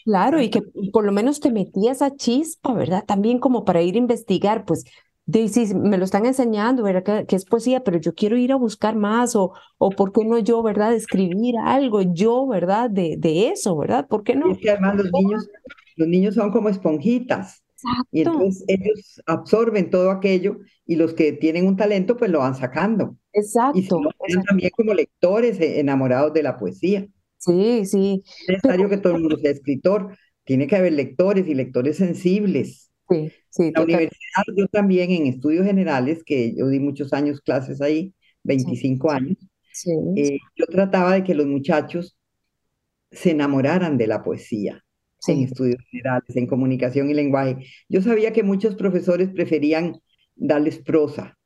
Claro, 0.04 0.40
y 0.40 0.50
que 0.50 0.62
por 0.92 1.04
lo 1.04 1.12
menos 1.12 1.40
te 1.40 1.52
metías 1.52 2.02
a 2.02 2.14
chispa, 2.16 2.72
¿verdad? 2.74 3.04
También 3.06 3.38
como 3.38 3.64
para 3.64 3.82
ir 3.82 3.94
a 3.94 3.98
investigar, 3.98 4.64
pues, 4.64 4.84
de, 5.26 5.48
si 5.48 5.72
me 5.74 5.98
lo 5.98 6.04
están 6.04 6.26
enseñando, 6.26 6.82
¿verdad? 6.82 7.24
Que, 7.26 7.36
es 7.36 7.44
poesía, 7.44 7.84
pero 7.84 7.98
yo 7.98 8.14
quiero 8.14 8.36
ir 8.36 8.50
a 8.50 8.56
buscar 8.56 8.96
más, 8.96 9.36
o, 9.36 9.52
o 9.78 9.90
por 9.90 10.12
qué 10.12 10.24
no 10.24 10.38
yo, 10.38 10.62
¿verdad? 10.62 10.92
Escribir 10.94 11.54
algo, 11.62 12.02
yo, 12.02 12.46
¿verdad? 12.48 12.90
De, 12.90 13.16
de 13.18 13.50
eso, 13.50 13.76
¿verdad? 13.76 14.08
¿Por 14.08 14.24
qué 14.24 14.34
no? 14.34 14.50
es 14.50 14.58
que 14.58 14.70
además 14.70 14.96
los 14.96 15.12
niños, 15.12 15.48
los 15.96 16.08
niños 16.08 16.34
son 16.34 16.50
como 16.50 16.68
esponjitas. 16.68 17.61
Y 18.10 18.20
entonces 18.20 18.64
ellos 18.68 19.22
absorben 19.26 19.90
todo 19.90 20.10
aquello 20.10 20.58
y 20.86 20.96
los 20.96 21.14
que 21.14 21.32
tienen 21.32 21.66
un 21.66 21.76
talento 21.76 22.16
pues 22.16 22.30
lo 22.30 22.40
van 22.40 22.54
sacando. 22.54 23.16
Exacto. 23.32 23.78
Y 23.78 23.82
si 23.82 24.42
también 24.46 24.70
como 24.76 24.94
lectores 24.94 25.60
eh, 25.60 25.80
enamorados 25.80 26.32
de 26.32 26.42
la 26.42 26.58
poesía. 26.58 27.06
Sí, 27.38 27.84
sí. 27.86 28.22
Es 28.46 28.56
necesario 28.56 28.88
que 28.88 28.98
todo 28.98 29.14
el 29.14 29.20
mundo 29.22 29.36
sea 29.38 29.50
escritor, 29.50 30.16
tiene 30.44 30.66
que 30.66 30.76
haber 30.76 30.92
lectores 30.92 31.46
y 31.48 31.54
lectores 31.54 31.96
sensibles. 31.96 32.90
Sí, 33.08 33.32
sí. 33.50 33.72
La 33.74 33.82
universidad, 33.82 34.44
yo 34.56 34.66
también 34.68 35.10
en 35.10 35.26
estudios 35.26 35.66
generales, 35.66 36.22
que 36.24 36.54
yo 36.54 36.68
di 36.68 36.80
muchos 36.80 37.12
años 37.12 37.40
clases 37.40 37.80
ahí, 37.80 38.14
25 38.44 39.10
años, 39.10 39.36
eh, 40.16 40.38
yo 40.56 40.66
trataba 40.66 41.14
de 41.14 41.24
que 41.24 41.34
los 41.34 41.46
muchachos 41.46 42.16
se 43.10 43.32
enamoraran 43.32 43.98
de 43.98 44.06
la 44.06 44.22
poesía 44.22 44.82
en 45.28 45.40
estudios 45.42 45.82
generales, 45.90 46.36
en 46.36 46.46
comunicación 46.46 47.10
y 47.10 47.14
lenguaje. 47.14 47.66
Yo 47.88 48.02
sabía 48.02 48.32
que 48.32 48.42
muchos 48.42 48.74
profesores 48.74 49.30
preferían 49.30 50.00
darles 50.34 50.78
prosa, 50.78 51.38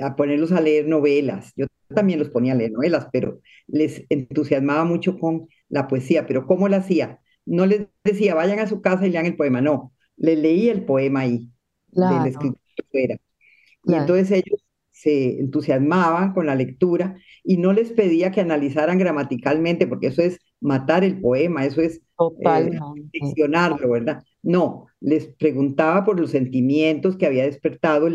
a 0.00 0.16
ponerlos 0.16 0.52
a 0.52 0.60
leer 0.60 0.88
novelas. 0.88 1.52
Yo 1.56 1.66
también 1.94 2.18
los 2.18 2.30
ponía 2.30 2.52
a 2.52 2.56
leer 2.56 2.72
novelas, 2.72 3.08
pero 3.12 3.40
les 3.66 4.04
entusiasmaba 4.08 4.84
mucho 4.84 5.18
con 5.18 5.48
la 5.68 5.88
poesía. 5.88 6.26
Pero 6.26 6.46
¿cómo 6.46 6.68
lo 6.68 6.76
hacía? 6.76 7.20
No 7.46 7.66
les 7.66 7.86
decía, 8.04 8.34
vayan 8.34 8.58
a 8.60 8.66
su 8.66 8.80
casa 8.80 9.06
y 9.06 9.10
lean 9.10 9.26
el 9.26 9.36
poema, 9.36 9.60
no. 9.60 9.92
Les 10.16 10.38
leía 10.38 10.72
el 10.72 10.84
poema 10.84 11.20
ahí, 11.20 11.50
fuera. 12.90 13.16
Y 13.84 13.94
entonces 13.94 14.30
ellos 14.32 14.64
se 14.90 15.40
entusiasmaban 15.40 16.32
con 16.34 16.46
la 16.46 16.54
lectura 16.54 17.16
y 17.42 17.56
no 17.56 17.72
les 17.72 17.92
pedía 17.92 18.30
que 18.32 18.40
analizaran 18.42 18.98
gramaticalmente, 18.98 19.86
porque 19.86 20.08
eso 20.08 20.22
es 20.22 20.38
matar 20.60 21.04
el 21.04 21.20
poema, 21.20 21.64
eso 21.64 21.80
es 21.80 22.00
eh, 22.40 22.78
¿verdad? 23.88 24.22
No, 24.42 24.86
les 25.00 25.26
preguntaba 25.26 26.04
por 26.04 26.20
los 26.20 26.30
sentimientos 26.30 27.16
que 27.16 27.26
había 27.26 27.44
despertado 27.44 28.08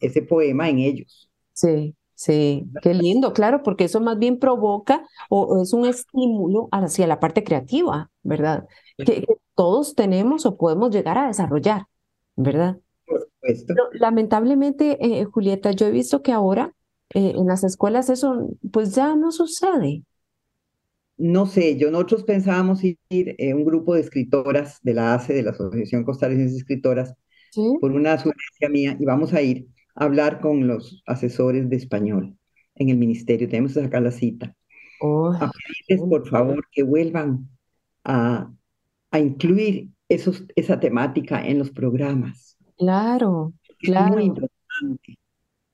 ese 0.00 0.22
poema 0.22 0.68
en 0.68 0.80
ellos. 0.80 1.30
Sí, 1.52 1.94
sí, 2.14 2.66
qué 2.82 2.94
lindo, 2.94 3.32
claro, 3.32 3.62
porque 3.62 3.84
eso 3.84 4.00
más 4.00 4.18
bien 4.18 4.38
provoca 4.38 5.06
o, 5.30 5.62
es 5.62 5.72
un 5.72 5.86
estímulo 5.86 6.68
hacia 6.72 7.06
la 7.06 7.20
parte 7.20 7.44
creativa, 7.44 8.10
¿verdad? 8.22 8.66
Que, 8.98 9.24
todos 9.56 9.94
tenemos 9.94 10.46
o 10.46 10.56
podemos 10.56 10.90
llegar 10.90 11.16
a 11.16 11.28
desarrollar, 11.28 11.86
¿verdad? 12.34 12.78
Por 13.06 13.20
supuesto. 13.20 13.74
lamentablemente, 13.92 14.98
eh, 15.00 15.24
Julieta, 15.26 15.70
yo 15.70 15.86
he 15.86 15.92
visto 15.92 16.22
que 16.22 16.32
ahora 16.32 16.74
eh, 17.10 17.34
en 17.36 17.46
las 17.46 17.62
escuelas 17.62 18.10
eso 18.10 18.48
pues 18.72 18.96
ya 18.96 19.14
no 19.14 19.30
sucede. 19.30 20.02
No 21.16 21.46
sé, 21.46 21.76
yo 21.76 21.90
nosotros 21.90 22.24
pensábamos 22.24 22.82
ir 22.82 22.98
eh, 23.10 23.54
un 23.54 23.64
grupo 23.64 23.94
de 23.94 24.00
escritoras 24.00 24.80
de 24.82 24.94
la 24.94 25.14
ACE, 25.14 25.32
de 25.32 25.42
la 25.42 25.50
Asociación 25.50 26.04
Costarricense 26.04 26.52
de 26.52 26.58
Escritoras, 26.58 27.14
por 27.80 27.92
una 27.92 28.18
sugerencia 28.18 28.68
mía, 28.68 28.96
y 28.98 29.04
vamos 29.04 29.32
a 29.32 29.40
ir 29.40 29.68
a 29.94 30.04
hablar 30.04 30.40
con 30.40 30.66
los 30.66 31.02
asesores 31.06 31.70
de 31.70 31.76
español 31.76 32.36
en 32.74 32.88
el 32.88 32.96
ministerio. 32.96 33.48
Tenemos 33.48 33.74
que 33.74 33.82
sacar 33.82 34.02
la 34.02 34.10
cita. 34.10 34.56
Oh, 35.00 35.32
a 35.32 35.50
pedirles, 35.50 36.08
por 36.08 36.28
favor, 36.28 36.66
que 36.72 36.82
vuelvan 36.82 37.48
a, 38.02 38.50
a 39.10 39.18
incluir 39.20 39.90
esos, 40.08 40.44
esa 40.56 40.80
temática 40.80 41.46
en 41.46 41.58
los 41.58 41.70
programas. 41.70 42.56
Claro, 42.76 43.52
claro. 43.78 44.14
muy 44.14 44.24
importante, 44.24 45.18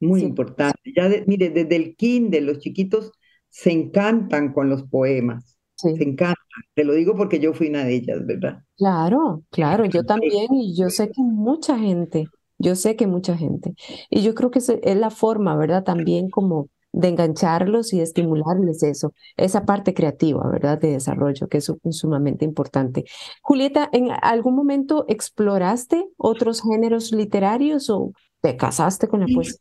muy 0.01 0.21
importante. 0.23 0.93
Ya, 0.95 1.09
mire, 1.27 1.51
desde 1.51 1.77
el 1.77 1.97
kinder, 1.97 2.43
los 2.43 2.59
chiquitos 2.59 3.13
se 3.51 3.73
encantan 3.73 4.53
con 4.53 4.71
los 4.71 4.85
poemas. 4.85 5.59
Se 5.75 5.91
encantan. 5.91 6.37
Te 6.75 6.85
lo 6.85 6.93
digo 6.95 7.17
porque 7.17 7.41
yo 7.41 7.55
fui 7.55 7.69
una 7.69 7.85
de 7.85 7.95
ellas, 7.95 8.25
¿verdad? 8.27 8.63
Claro, 8.77 9.43
claro, 9.51 9.85
yo 9.87 10.05
también 10.05 10.53
y 10.53 10.77
yo 10.77 10.91
sé 10.91 11.09
que 11.09 11.23
mucha 11.23 11.79
gente, 11.79 12.27
yo 12.59 12.75
sé 12.75 12.97
que 12.97 13.07
mucha 13.07 13.37
gente. 13.37 13.75
Y 14.11 14.23
yo 14.23 14.35
creo 14.35 14.51
que 14.51 14.59
es 14.59 14.97
la 14.97 15.11
forma, 15.11 15.57
¿verdad? 15.57 15.83
También 15.83 16.29
como 16.29 16.69
de 16.93 17.09
engancharlos 17.09 17.93
y 17.93 18.01
estimularles 18.01 18.83
eso, 18.83 19.15
esa 19.37 19.65
parte 19.65 19.95
creativa, 19.95 20.47
¿verdad? 20.51 20.79
De 20.79 20.93
desarrollo, 20.93 21.49
que 21.49 21.59
es 21.59 21.73
sumamente 21.91 22.45
importante. 22.45 23.05
Julieta, 23.43 23.89
¿en 23.93 24.09
algún 24.11 24.57
momento 24.57 25.05
exploraste 25.09 26.05
otros 26.17 26.63
géneros 26.63 27.13
literarios 27.13 27.89
o 27.91 28.13
te 28.43 28.57
casaste 28.57 29.09
con 29.09 29.21
la 29.21 29.27
poesía? 29.33 29.59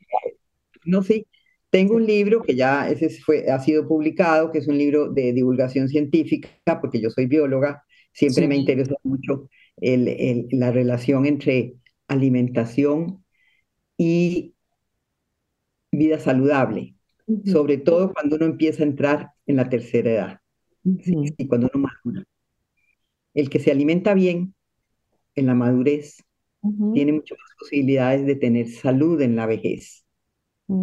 No, 0.85 1.03
sí. 1.03 1.25
Tengo 1.69 1.95
un 1.95 2.05
libro 2.05 2.41
que 2.41 2.55
ya 2.55 2.89
ese 2.89 3.09
fue, 3.09 3.49
ha 3.49 3.59
sido 3.59 3.87
publicado, 3.87 4.51
que 4.51 4.57
es 4.59 4.67
un 4.67 4.77
libro 4.77 5.11
de 5.11 5.33
divulgación 5.33 5.87
científica, 5.87 6.49
porque 6.81 6.99
yo 6.99 7.09
soy 7.09 7.27
bióloga, 7.27 7.83
siempre 8.11 8.47
me 8.47 8.55
interesa 8.55 8.95
mucho 9.03 9.49
el, 9.77 10.47
la 10.51 10.71
relación 10.71 11.25
entre 11.25 11.75
alimentación 12.07 13.23
y 13.97 14.55
vida 15.91 16.19
saludable, 16.19 16.95
sobre 17.45 17.77
todo 17.77 18.13
cuando 18.13 18.35
uno 18.37 18.45
empieza 18.45 18.83
a 18.83 18.87
entrar 18.87 19.31
en 19.45 19.55
la 19.57 19.69
tercera 19.69 20.11
edad 20.11 20.39
y 20.83 21.47
cuando 21.47 21.69
uno 21.73 21.87
madura. 22.03 22.25
El 23.33 23.49
que 23.49 23.59
se 23.59 23.71
alimenta 23.71 24.13
bien 24.13 24.55
en 25.35 25.45
la 25.45 25.53
madurez 25.55 26.23
tiene 26.93 27.13
muchas 27.13 27.37
posibilidades 27.59 28.25
de 28.25 28.35
tener 28.35 28.67
salud 28.67 29.21
en 29.21 29.35
la 29.35 29.45
vejez. 29.45 30.05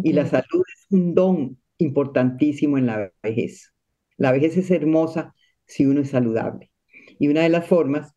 Y 0.03 0.11
la 0.13 0.25
salud 0.25 0.63
es 0.75 0.85
un 0.89 1.15
don 1.15 1.57
importantísimo 1.77 2.77
en 2.77 2.87
la 2.87 3.11
vejez. 3.23 3.73
La 4.17 4.31
vejez 4.31 4.57
es 4.57 4.69
hermosa 4.69 5.33
si 5.65 5.85
uno 5.85 6.01
es 6.01 6.09
saludable. 6.09 6.71
Y 7.19 7.29
una 7.29 7.41
de 7.41 7.49
las 7.49 7.67
formas, 7.67 8.13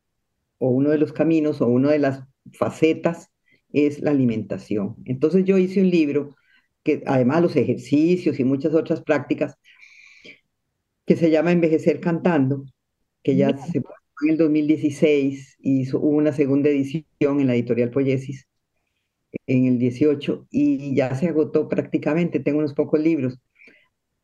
o 0.59 0.71
uno 0.71 0.91
de 0.91 0.99
los 0.99 1.13
caminos, 1.13 1.61
o 1.61 1.67
una 1.69 1.93
de 1.93 2.01
las 2.01 2.25
facetas 2.53 3.31
es 3.73 4.01
la 4.01 4.11
alimentación. 4.11 4.97
Entonces 5.05 5.45
yo 5.45 5.59
hice 5.59 5.81
un 5.81 5.91
libro 5.91 6.37
que 6.83 7.03
además 7.07 7.43
los 7.43 7.57
ejercicios 7.57 8.41
y 8.41 8.45
muchas 8.45 8.75
otras 8.75 9.03
prácticas, 9.03 9.55
que 11.07 11.17
se 11.17 11.31
llama 11.31 11.53
Envejecer 11.53 12.01
Cantando, 12.01 12.65
que 13.23 13.37
ya 13.37 13.57
se 13.57 13.81
publicó 13.81 14.25
en 14.25 14.31
el 14.31 14.39
2016 14.39 15.57
y 15.61 15.81
hizo, 15.83 16.01
una 16.01 16.33
segunda 16.33 16.69
edición 16.69 17.41
en 17.41 17.47
la 17.47 17.55
editorial 17.55 17.91
Poiesis 17.91 18.50
en 19.47 19.67
el 19.67 19.79
18 19.79 20.47
y 20.51 20.95
ya 20.95 21.15
se 21.15 21.29
agotó 21.29 21.69
prácticamente, 21.69 22.41
tengo 22.41 22.59
unos 22.59 22.75
pocos 22.75 23.01
libros, 23.01 23.39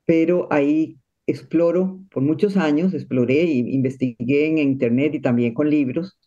pero 0.05 0.49
ahí 0.53 0.99
exploro, 1.27 2.01
por 2.11 2.23
muchos 2.23 2.57
años 2.57 2.95
exploré 2.95 3.43
e 3.43 3.55
investigué 3.57 4.47
en 4.47 4.59
internet 4.59 5.15
y 5.15 5.21
también 5.21 5.55
con 5.55 5.71
libros 5.71 6.19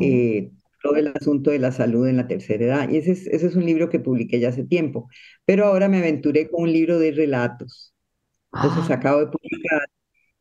eh, 0.00 0.52
todo 0.82 0.96
el 0.96 1.08
asunto 1.08 1.50
de 1.50 1.58
la 1.58 1.72
salud 1.72 2.06
en 2.08 2.16
la 2.18 2.28
tercera 2.28 2.64
edad. 2.64 2.90
Y 2.90 2.98
ese 2.98 3.12
es, 3.12 3.26
ese 3.28 3.46
es 3.46 3.56
un 3.56 3.66
libro 3.66 3.88
que 3.90 4.00
publiqué 4.00 4.40
ya 4.40 4.50
hace 4.50 4.64
tiempo, 4.64 5.08
pero 5.46 5.66
ahora 5.66 5.88
me 5.88 5.98
aventuré 5.98 6.50
con 6.50 6.64
un 6.64 6.72
libro 6.72 6.98
de 6.98 7.12
relatos. 7.12 7.94
Entonces 8.54 8.90
Ah, 8.90 8.90
acabo 8.90 9.20
de 9.20 9.26
publicar 9.28 9.82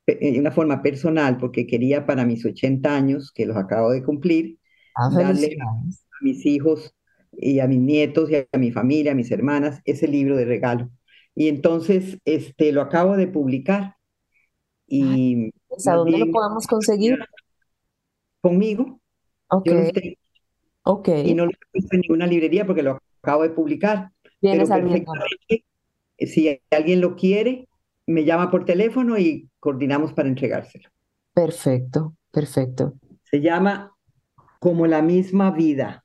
de 0.08 0.40
una 0.40 0.52
forma 0.52 0.82
personal, 0.82 1.38
porque 1.38 1.68
quería 1.68 2.06
para 2.06 2.26
mis 2.26 2.46
80 2.46 2.96
años, 2.96 3.32
que 3.34 3.46
los 3.46 3.58
acabo 3.58 3.92
de 3.92 4.04
cumplir, 4.04 4.60
ah, 4.96 5.10
darle 5.12 5.56
a 5.62 6.24
mis 6.24 6.46
hijos 6.46 6.96
y 7.38 7.60
a 7.60 7.68
mis 7.68 7.80
nietos 7.80 8.30
y 8.30 8.36
a 8.36 8.58
mi 8.58 8.72
familia, 8.72 9.12
a 9.12 9.16
mis 9.16 9.32
hermanas, 9.32 9.82
ese 9.86 10.08
libro 10.08 10.36
de 10.36 10.46
regalo. 10.46 10.90
Y 11.36 11.48
entonces 11.48 12.20
este, 12.26 12.72
lo 12.72 12.82
acabo 12.82 13.18
de 13.18 13.28
publicar 13.28 13.96
y 14.88 15.52
¿a 15.88 15.96
dónde 15.96 16.20
lo 16.20 16.32
podemos 16.32 16.68
conseguir? 16.68 17.20
conmigo, 18.42 19.00
Ok, 19.50 21.08
yo 21.08 21.14
y 21.24 21.34
no 21.34 21.46
lo 21.46 21.52
he 21.52 21.58
puesto 21.72 21.96
en 21.96 22.02
ninguna 22.02 22.28
librería 22.28 22.66
porque 22.66 22.84
lo 22.84 23.00
acabo 23.22 23.44
de 23.44 23.52
publicar, 23.52 24.12
pero 24.42 24.68
perfectamente, 24.68 25.66
eh, 26.18 26.28
si 26.28 26.62
alguien 26.72 27.00
lo 27.00 27.16
quiere, 27.16 27.70
me 28.06 28.26
llama 28.26 28.52
por 28.52 28.66
teléfono 28.66 29.18
y 29.18 29.50
coordinamos 29.60 30.12
para 30.12 30.28
entregárselo. 30.28 30.90
Perfecto, 31.34 32.16
perfecto. 32.32 32.96
Se 33.24 33.40
llama 33.40 33.96
Como 34.60 34.88
la 34.88 35.02
misma 35.02 35.52
vida 35.52 36.03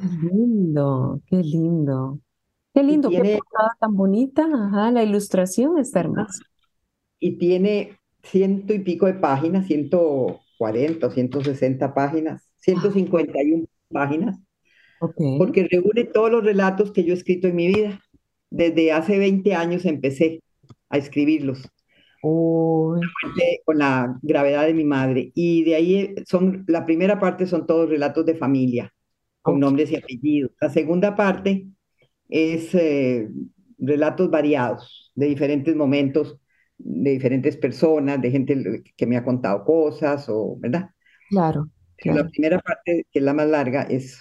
Qué 0.00 0.06
lindo, 0.06 1.20
qué 1.26 1.36
lindo. 1.36 2.20
Qué 2.74 2.82
lindo, 2.82 3.10
qué 3.10 3.16
portada 3.38 3.76
tan 3.80 3.94
bonita. 3.96 4.44
Ajá, 4.52 4.90
la 4.92 5.02
ilustración 5.02 5.78
está 5.78 6.00
hermosa. 6.00 6.44
y 7.18 7.38
tiene 7.38 7.98
ciento 8.22 8.72
y 8.74 8.78
pico 8.80 9.06
de 9.06 9.14
páginas, 9.14 9.66
140 9.66 11.06
o 11.06 11.10
160 11.10 11.94
páginas, 11.94 12.42
Ah, 12.44 12.54
151 12.58 13.66
páginas, 13.90 14.38
ok. 15.00 15.20
porque 15.38 15.68
reúne 15.70 16.04
todos 16.04 16.30
los 16.30 16.44
relatos 16.44 16.92
que 16.92 17.04
yo 17.04 17.14
he 17.14 17.16
escrito 17.16 17.48
en 17.48 17.56
mi 17.56 17.68
vida. 17.68 18.00
Desde 18.50 18.92
hace 18.92 19.18
20 19.18 19.54
años 19.54 19.84
empecé 19.86 20.42
a 20.90 20.98
escribirlos. 20.98 21.68
De- 23.36 23.60
con 23.64 23.78
la 23.78 24.18
gravedad 24.22 24.66
de 24.66 24.74
mi 24.74 24.84
madre. 24.84 25.32
Y 25.34 25.64
de 25.64 25.74
ahí 25.74 25.96
eh, 25.96 26.14
son, 26.26 26.64
la 26.68 26.84
primera 26.86 27.18
parte 27.20 27.46
son 27.46 27.66
todos 27.66 27.88
relatos 27.88 28.26
de 28.26 28.34
familia, 28.36 28.92
con 29.42 29.60
nombres 29.60 29.90
y 29.90 29.96
apellidos. 29.96 30.52
La 30.60 30.70
segunda 30.70 31.16
parte 31.16 31.66
es 32.28 32.74
eh, 32.74 33.28
relatos 33.78 34.30
variados, 34.30 35.12
de 35.14 35.26
diferentes 35.26 35.74
momentos, 35.76 36.38
de 36.78 37.10
diferentes 37.10 37.56
personas, 37.56 38.20
de 38.20 38.30
gente 38.30 38.82
que 38.96 39.06
me 39.06 39.16
ha 39.16 39.24
contado 39.24 39.64
cosas, 39.64 40.26
o, 40.28 40.56
¿verdad? 40.58 40.90
claro, 41.28 41.68
la 42.04 42.26
primera 42.28 42.58
parte, 42.58 43.06
que 43.10 43.18
es 43.18 43.24
la 43.24 43.34
más 43.34 43.48
larga, 43.48 43.82
es, 43.82 44.18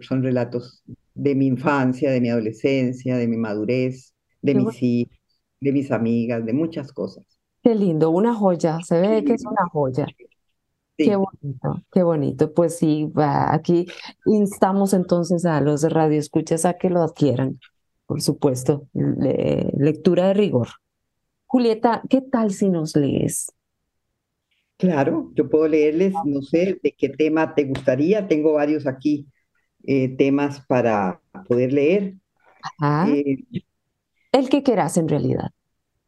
son 0.00 0.22
relatos 0.22 0.82
de 1.14 1.34
mi 1.34 1.46
infancia, 1.46 2.10
de 2.10 2.20
mi 2.20 2.30
adolescencia, 2.30 3.16
de 3.16 3.28
mi 3.28 3.36
madurez, 3.36 4.14
de 4.42 4.54
Qué, 4.54 4.58
mis 4.58 4.82
hijos, 4.82 5.18
de 5.60 5.72
mis 5.72 5.90
amigas, 5.90 6.44
de 6.44 6.52
muchas 6.52 6.92
cosas. 6.92 7.24
qué 7.62 7.74
lindo, 7.74 8.10
una 8.10 8.34
joya. 8.34 8.80
Se 8.82 9.00
ve 9.00 9.24
que 9.24 9.34
es 9.34 9.44
una 9.44 9.66
joya. 9.70 10.06
Qué 11.00 11.16
bonito, 11.16 11.82
qué 11.92 12.02
bonito. 12.02 12.54
Pues 12.54 12.78
sí, 12.78 13.06
va, 13.06 13.52
aquí 13.52 13.86
instamos 14.24 14.92
entonces 14.94 15.44
a 15.44 15.60
los 15.60 15.82
radioescuchas 15.82 16.64
a 16.64 16.74
que 16.78 16.90
lo 16.90 17.02
adquieran. 17.02 17.58
Por 18.06 18.20
supuesto, 18.22 18.88
le- 18.94 19.72
lectura 19.76 20.28
de 20.28 20.34
rigor. 20.34 20.68
Julieta, 21.46 22.02
¿qué 22.10 22.22
tal 22.22 22.52
si 22.52 22.70
nos 22.70 22.96
lees? 22.96 23.52
Claro, 24.76 25.30
yo 25.34 25.48
puedo 25.48 25.68
leerles, 25.68 26.24
no 26.24 26.42
sé 26.42 26.80
de 26.82 26.92
qué 26.98 27.08
tema 27.08 27.54
te 27.54 27.64
gustaría. 27.64 28.26
Tengo 28.28 28.54
varios 28.54 28.86
aquí 28.86 29.28
eh, 29.84 30.16
temas 30.16 30.60
para 30.66 31.20
poder 31.48 31.72
leer. 31.72 32.14
Ah, 32.80 33.16
Eh, 33.16 33.38
el 34.32 34.50
que 34.50 34.62
quieras 34.62 34.98
en 34.98 35.08
realidad. 35.08 35.52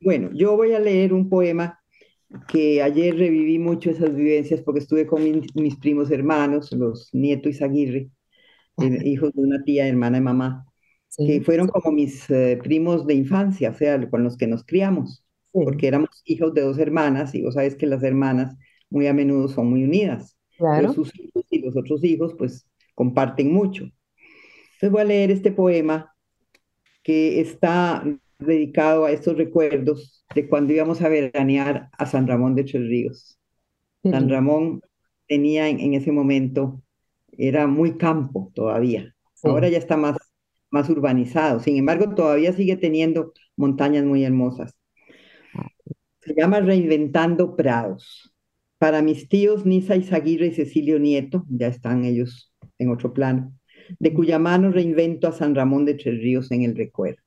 bueno, 0.01 0.31
yo 0.35 0.57
voy 0.57 0.73
a 0.75 0.79
leer 0.81 1.13
un 1.13 1.29
poema 1.29 1.81
que 2.49 2.83
ayer 2.83 3.17
reviví 3.17 3.59
mucho 3.59 3.91
esas 3.91 4.15
vivencias 4.15 4.61
porque 4.63 4.81
estuve 4.81 5.07
con 5.07 5.23
mis 5.55 5.77
primos 5.77 6.11
hermanos, 6.11 6.73
los 6.73 7.11
Nieto 7.15 7.49
Izaguirre, 7.49 8.11
eh, 8.81 9.01
hijos 9.05 9.33
de 9.35 9.43
una 9.43 9.65
tía, 9.65 9.89
hermana 9.89 10.19
de 10.19 10.23
mamá, 10.25 10.67
que 11.25 11.41
Sí, 11.41 11.43
fueron 11.43 11.69
como 11.69 11.93
mis 11.93 12.29
eh, 12.31 12.59
primos 12.63 13.07
de 13.07 13.15
infancia, 13.15 13.71
o 13.71 13.75
sea, 13.75 14.09
con 14.11 14.25
los 14.25 14.37
que 14.37 14.47
nos 14.49 14.65
criamos, 14.65 15.25
sí, 15.53 15.61
porque 15.63 15.89
éramos 15.89 16.11
hijos 16.25 16.55
de 16.55 16.63
dos 16.63 16.79
hermanas 16.79 17.35
y 17.35 17.43
vos 17.43 17.55
sabes 17.55 17.77
que 17.77 17.87
las 17.87 18.03
hermanas 18.03 18.57
muy 18.91 19.07
a 19.09 19.15
menudo 19.15 19.49
son 19.49 19.71
muy 19.71 19.85
unidas, 19.85 20.37
pero 20.75 20.89
claro. 20.89 20.91
sus 20.91 21.11
hijos 21.19 21.45
y 21.51 21.61
los 21.61 21.77
otros 21.77 22.05
hijos 22.05 22.35
pues 22.39 22.69
comparten 22.95 23.53
mucho. 23.53 23.85
Entonces 24.75 24.91
voy 24.93 25.01
a 25.03 25.05
leer 25.05 25.31
este 25.31 25.53
poema 25.53 26.15
que 27.03 27.41
está 27.41 28.05
dedicado 28.47 29.05
a 29.05 29.13
estos 29.13 29.37
recuerdos 29.37 30.25
de 30.35 30.49
cuando 30.49 30.73
íbamos 30.73 31.03
a 31.03 31.09
veranear 31.09 31.89
a 31.97 32.07
San 32.07 32.27
Ramón 32.27 32.55
de 32.55 32.65
Tres 32.65 32.83
Ríos. 32.89 33.39
San. 34.03 34.29
Ramón 34.29 34.81
tenía 35.27 35.69
en, 35.69 35.81
en 35.81 35.95
ese 35.95 36.13
momento, 36.13 36.83
era 37.33 37.67
muy 37.67 37.97
campo 37.97 38.53
todavía. 38.55 39.15
Ahora 39.43 39.69
ya 39.69 39.79
está 39.79 39.97
más, 39.97 40.17
más 40.71 40.89
urbanizado. 40.89 41.61
Sin 41.61 41.77
embargo, 41.77 42.15
todavía 42.15 42.53
sigue 42.53 42.77
teniendo 42.77 43.33
montañas 43.57 44.05
muy 44.05 44.25
hermosas. 44.25 44.75
Se 46.21 46.35
llama 46.35 46.61
Reinventando 46.61 47.55
Prados. 47.55 48.35
Para 48.79 49.03
mis 49.03 49.29
tíos 49.29 49.67
Nisa 49.67 49.97
Izaguirre 49.97 50.47
y 50.47 50.53
Cecilio 50.53 50.99
Nieto, 50.99 51.45
ya 51.49 51.69
están 51.69 52.05
ellos 52.05 52.53
en 52.79 52.91
otro 52.91 53.13
plano, 53.13 53.53
de 53.99 54.13
cuya 54.13 54.39
mano 54.39 54.71
reinvento 54.73 55.29
a 55.29 55.33
San 55.33 55.55
Ramón 55.55 55.85
de 55.85 55.95
Tres 55.95 56.21
Ríos 56.21 56.51
en 56.51 56.63
el 56.63 56.77
recuerdo. 56.77 57.24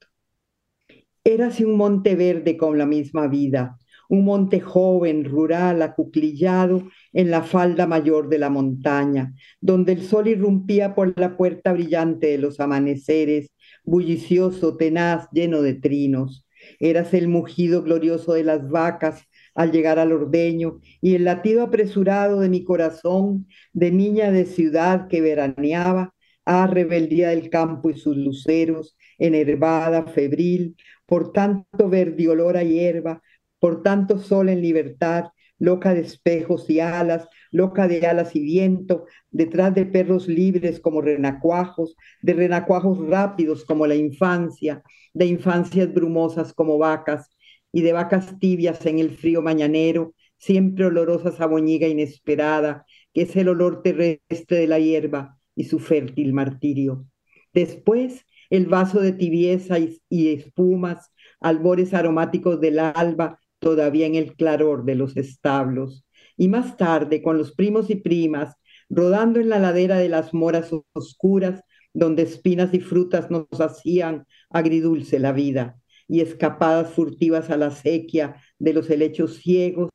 Érase 1.28 1.66
un 1.66 1.76
monte 1.76 2.16
verde 2.16 2.56
con 2.56 2.78
la 2.78 2.86
misma 2.86 3.28
vida, 3.28 3.78
un 4.08 4.24
monte 4.24 4.62
joven, 4.62 5.26
rural, 5.26 5.82
acuclillado 5.82 6.88
en 7.12 7.32
la 7.32 7.44
falda 7.44 7.86
mayor 7.86 8.30
de 8.30 8.40
la 8.40 8.50
montaña, 8.50 9.34
donde 9.60 9.92
el 9.92 10.04
sol 10.04 10.30
irrumpía 10.30 10.96
por 10.96 11.20
la 11.20 11.36
puerta 11.36 11.74
brillante 11.74 12.28
de 12.28 12.38
los 12.38 12.62
amaneceres, 12.62 13.52
bullicioso, 13.84 14.78
tenaz, 14.78 15.28
lleno 15.34 15.62
de 15.62 15.74
trinos. 15.74 16.48
Érase 16.80 17.18
el 17.18 17.28
mugido 17.28 17.84
glorioso 17.84 18.32
de 18.32 18.46
las 18.46 18.70
vacas 18.70 19.22
al 19.54 19.74
llegar 19.74 20.00
al 20.00 20.14
ordeño 20.14 20.80
y 21.02 21.16
el 21.16 21.26
latido 21.26 21.62
apresurado 21.62 22.40
de 22.40 22.48
mi 22.48 22.64
corazón 22.64 23.48
de 23.74 23.92
niña 23.92 24.32
de 24.32 24.46
ciudad 24.46 25.10
que 25.10 25.20
veraneaba, 25.20 26.14
a 26.48 26.66
rebeldía 26.66 27.30
del 27.30 27.50
campo 27.50 27.90
y 27.90 27.98
sus 27.98 28.16
luceros, 28.16 28.98
enervada, 29.18 30.04
febril, 30.08 30.78
por 31.06 31.34
tanto 31.34 31.90
verde 31.90 32.30
olor 32.30 32.56
a 32.56 32.64
hierba, 32.64 33.22
por 33.60 33.84
tanto 33.84 34.18
sol 34.18 34.48
en 34.48 34.62
libertad, 34.62 35.26
loca 35.60 35.94
de 35.94 36.02
espejos 36.02 36.70
y 36.70 36.80
alas, 36.80 37.28
loca 37.52 37.90
de 37.90 38.08
alas 38.08 38.34
y 38.34 38.40
viento, 38.40 39.08
detrás 39.30 39.76
de 39.76 39.86
perros 39.86 40.30
libres 40.30 40.80
como 40.80 41.02
renacuajos, 41.02 41.98
de 42.22 42.34
renacuajos 42.34 43.06
rápidos 43.06 43.66
como 43.66 43.86
la 43.86 43.96
infancia, 43.96 44.84
de 45.14 45.26
infancias 45.26 45.94
brumosas 45.94 46.54
como 46.54 46.78
vacas, 46.78 47.30
y 47.74 47.82
de 47.82 47.92
vacas 47.92 48.40
tibias 48.40 48.86
en 48.86 49.00
el 49.00 49.12
frío 49.18 49.42
mañanero, 49.42 50.14
siempre 50.38 50.86
olorosas 50.86 51.42
a 51.42 51.46
boñiga 51.46 51.90
inesperada, 51.90 52.86
que 53.14 53.24
es 53.24 53.36
el 53.36 53.50
olor 53.50 53.82
terrestre 53.82 54.60
de 54.60 54.68
la 54.68 54.80
hierba 54.80 55.37
y 55.58 55.66
su 55.66 55.80
fértil 55.80 56.32
martirio. 56.32 57.06
Después, 57.54 58.26
el 58.50 58.68
vaso 58.68 59.02
de 59.02 59.12
tibieza 59.12 59.80
y, 59.80 60.00
y 60.08 60.30
espumas, 60.30 61.12
albores 61.42 61.94
aromáticos 61.94 62.62
del 62.62 62.80
alba, 62.80 63.40
todavía 63.60 64.06
en 64.06 64.16
el 64.16 64.36
claror 64.36 64.86
de 64.86 64.96
los 64.96 65.18
establos. 65.18 66.06
Y 66.38 66.48
más 66.48 66.78
tarde, 66.78 67.22
con 67.22 67.38
los 67.38 67.54
primos 67.54 67.90
y 67.90 67.96
primas, 67.96 68.56
rodando 68.90 69.40
en 69.40 69.50
la 69.50 69.60
ladera 69.60 69.98
de 69.98 70.10
las 70.10 70.34
moras 70.34 70.72
oscuras, 70.94 71.64
donde 71.94 72.24
espinas 72.24 72.74
y 72.74 72.80
frutas 72.80 73.30
nos 73.32 73.48
hacían 73.60 74.28
agridulce 74.50 75.20
la 75.20 75.32
vida, 75.32 75.80
y 76.08 76.22
escapadas 76.22 76.92
furtivas 76.92 77.50
a 77.50 77.58
la 77.58 77.72
sequía 77.72 78.42
de 78.60 78.74
los 78.74 78.90
helechos 78.90 79.38
ciegos, 79.38 79.90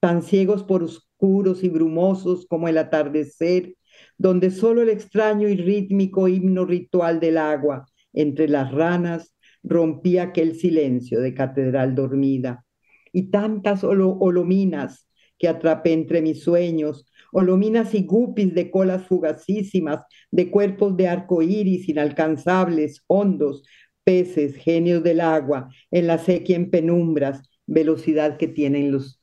tan 0.00 0.22
ciegos 0.22 0.62
por 0.62 0.82
oscuros 0.82 1.64
y 1.64 1.68
brumosos 1.68 2.46
como 2.46 2.68
el 2.68 2.78
atardecer, 2.78 3.74
donde 4.18 4.50
solo 4.50 4.82
el 4.82 4.88
extraño 4.88 5.48
y 5.48 5.56
rítmico 5.56 6.28
himno 6.28 6.64
ritual 6.64 7.20
del 7.20 7.38
agua 7.38 7.86
entre 8.12 8.48
las 8.48 8.72
ranas 8.72 9.34
rompía 9.62 10.24
aquel 10.24 10.56
silencio 10.56 11.20
de 11.20 11.34
catedral 11.34 11.94
dormida. 11.94 12.64
Y 13.12 13.30
tantas 13.30 13.84
olo 13.84 14.16
olominas 14.18 15.08
que 15.38 15.48
atrapé 15.48 15.92
entre 15.92 16.22
mis 16.22 16.42
sueños, 16.42 17.06
olominas 17.32 17.94
y 17.94 18.04
guppies 18.04 18.54
de 18.54 18.70
colas 18.70 19.06
fugacísimas, 19.06 20.02
de 20.30 20.50
cuerpos 20.50 20.96
de 20.96 21.08
arco 21.08 21.42
iris 21.42 21.88
inalcanzables, 21.88 23.02
hondos, 23.06 23.62
peces, 24.04 24.54
genios 24.56 25.02
del 25.02 25.20
agua, 25.20 25.68
en 25.90 26.06
la 26.06 26.18
sequía 26.18 26.56
en 26.56 26.70
penumbras, 26.70 27.42
velocidad 27.66 28.36
que 28.36 28.48
tienen 28.48 28.92
los 28.92 29.20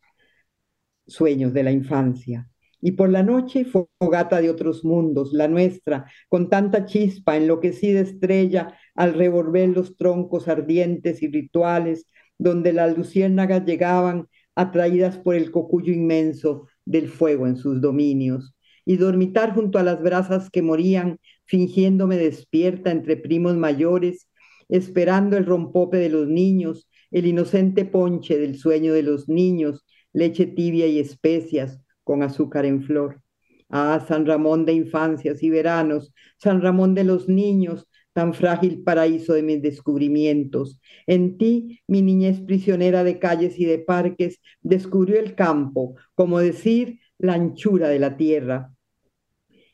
sueños 1.08 1.54
de 1.54 1.63
la 1.63 1.72
infancia. 1.72 2.50
Y 2.82 2.92
por 2.92 3.10
la 3.10 3.24
noche, 3.24 3.66
fogata 3.66 4.40
de 4.42 4.50
otros 4.50 4.86
mundos, 4.86 5.34
la 5.34 5.48
nuestra, 5.48 6.06
con 6.30 6.50
tanta 6.50 6.86
chispa, 6.86 7.36
enloquecida 7.36 8.02
estrella, 8.02 8.78
al 8.94 9.13
revolver 9.13 9.70
los 9.70 9.98
troncos 9.98 10.48
ardientes 10.48 11.24
y 11.24 11.28
rituales 11.28 12.06
donde 12.38 12.74
las 12.74 12.96
luciérnagas 12.96 13.66
llegaban 13.66 14.28
atraídas 14.56 15.18
por 15.18 15.36
el 15.36 15.52
cocuyo 15.52 15.94
inmenso 15.94 16.68
del 16.86 17.10
fuego 17.10 17.48
en 17.48 17.58
sus 17.58 17.82
dominios, 17.82 18.56
y 18.86 18.98
dormitar 18.98 19.54
junto 19.54 19.80
a 19.80 19.84
las 19.84 20.02
brasas 20.02 20.50
que 20.50 20.62
morían, 20.62 21.20
fingiéndome 21.46 22.18
despierta 22.18 22.92
entre 22.92 23.18
primos 23.18 23.56
mayores, 23.56 24.30
esperando 24.70 25.36
el 25.36 25.46
rompope 25.46 25.98
de 25.98 26.10
los 26.10 26.28
niños, 26.28 26.88
el 27.12 27.26
inocente 27.26 27.86
ponche 27.86 28.38
del 28.38 28.58
sueño 28.58 28.94
de 28.94 29.04
los 29.04 29.28
niños, 29.30 29.86
leche 30.13 30.46
tibia 30.46 30.88
y 30.88 31.00
especias 31.00 31.80
con 32.08 32.24
azúcar 32.24 32.65
en 32.65 32.84
flor. 32.84 33.22
Ah, 33.70 34.04
San 34.08 34.26
Ramón 34.26 34.65
de 34.65 34.72
infancias 34.72 35.43
y 35.43 35.50
veranos, 35.50 36.13
San 36.38 36.62
Ramón 36.62 36.96
de 36.96 37.04
los 37.04 37.28
niños, 37.28 37.86
tan 38.13 38.34
frágil 38.34 38.82
paraíso 38.82 39.34
de 39.34 39.43
mis 39.43 39.62
descubrimientos. 39.62 40.80
En 41.06 41.38
ti, 41.38 41.82
mi 41.86 42.02
niñez 42.02 42.39
prisionera 42.39 43.04
de 43.04 43.20
calles 43.20 43.60
y 43.60 43.65
de 43.65 43.80
parques, 43.80 44.39
descubrió 44.62 45.20
el 45.20 45.36
campo, 45.36 45.96
como 46.15 46.39
decir, 46.39 47.00
la 47.17 47.34
anchura 47.34 47.89
de 47.89 48.00
la 48.00 48.15
tierra. 48.15 48.74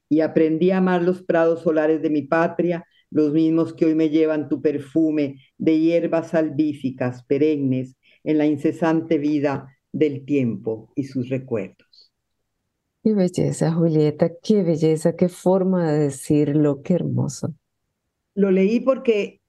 Y 0.10 0.22
aprendí 0.22 0.72
a 0.72 0.78
amar 0.78 1.04
los 1.04 1.22
prados 1.22 1.62
solares 1.62 2.02
de 2.02 2.10
mi 2.10 2.24
patria, 2.24 2.84
los 3.12 3.32
mismos 3.32 3.76
que 3.76 3.86
hoy 3.86 3.93
me 3.93 4.10
llevan 4.10 4.50
tu 4.50 4.60
perfume 4.60 5.36
de 5.60 5.80
hierbas 5.80 6.32
salvíficas, 6.32 7.24
perennes, 7.26 7.96
en 8.24 8.39
la 8.39 8.48
incesante 8.48 9.19
vida 9.19 9.67
del 9.91 10.26
tiempo 10.26 10.91
y 10.96 11.04
sus 11.04 11.30
recuerdos. 11.30 11.92
Qué 13.04 13.13
belleza, 13.13 13.74
Julieta, 13.74 14.32
qué 14.42 14.63
belleza, 14.63 15.16
qué 15.18 15.28
forma 15.28 15.92
de 15.92 16.00
decirlo, 16.06 16.82
qué 16.82 16.94
hermoso. 16.94 17.54
Lo 18.34 18.50
leí 18.50 18.80
porque 18.80 19.42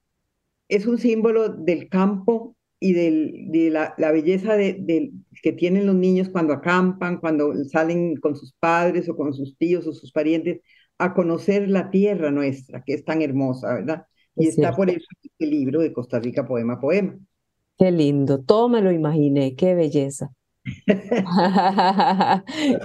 es 0.67 0.85
un 0.85 0.97
símbolo 0.97 1.47
del 1.47 1.87
campo 1.87 2.55
y 2.81 2.91
de 2.91 3.69
la, 3.71 4.11
belleza 4.11 4.57
de, 4.57 5.13
que 5.41 5.53
tienen 5.53 5.85
los 5.85 5.95
niños 5.95 6.27
cuando 6.27 6.53
acampan, 6.53 7.19
cuando 7.19 7.53
salen 7.63 8.17
con 8.17 8.35
sus 8.35 8.51
padres 8.59 9.07
o 9.07 9.15
con 9.15 9.33
sus 9.33 9.57
tíos 9.57 9.87
o 9.87 9.93
sus 9.93 10.11
parientes 10.11 10.59
a 10.97 11.13
conocer 11.13 11.69
la 11.69 11.89
tierra 11.89 12.31
nuestra, 12.31 12.83
que 12.83 12.93
es 12.93 13.05
tan 13.05 13.21
hermosa, 13.21 13.73
¿verdad? 13.73 14.05
Y 14.35 14.47
está 14.47 14.75
por 14.75 14.89
eso 14.89 15.05
este 15.23 15.45
libro 15.45 15.79
de 15.79 15.93
Costa 15.93 16.19
Rica, 16.19 16.45
Poema 16.45 16.79
Poema. 16.79 17.17
Qué 17.77 17.89
lindo, 17.89 18.43
todo 18.43 18.67
me 18.67 18.81
lo 18.81 18.91
imaginé, 18.91 19.55
qué 19.55 19.75
belleza. 19.75 20.31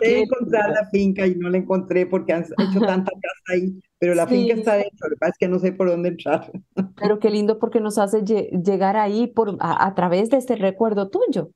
Qué 0.00 0.20
encontrar 0.20 0.70
la 0.70 0.86
finca 0.90 1.26
y 1.26 1.34
no 1.34 1.48
la 1.48 1.58
encontré 1.58 2.06
porque 2.06 2.32
han 2.32 2.42
hecho 2.42 2.80
tanta 2.80 3.10
casa 3.10 3.52
ahí, 3.54 3.80
pero 3.98 4.14
la 4.14 4.26
finca 4.26 4.54
está 4.54 4.74
dentro, 4.74 5.08
lo 5.08 5.14
que 5.14 5.18
pasa 5.18 5.32
es 5.32 5.38
que 5.38 5.48
no 5.48 5.58
sé 5.58 5.72
por 5.72 5.88
dónde 5.88 6.10
entrar. 6.10 6.50
Pero 6.96 7.18
qué 7.18 7.30
lindo 7.30 7.58
porque 7.58 7.80
nos 7.80 7.98
hace 7.98 8.22
llegar 8.22 8.96
ahí 8.96 9.26
por, 9.28 9.56
a, 9.60 9.94
través 9.94 10.28
de 10.30 10.36
este 10.36 10.56
recuerdo 10.56 11.08
tuyo. 11.08 11.50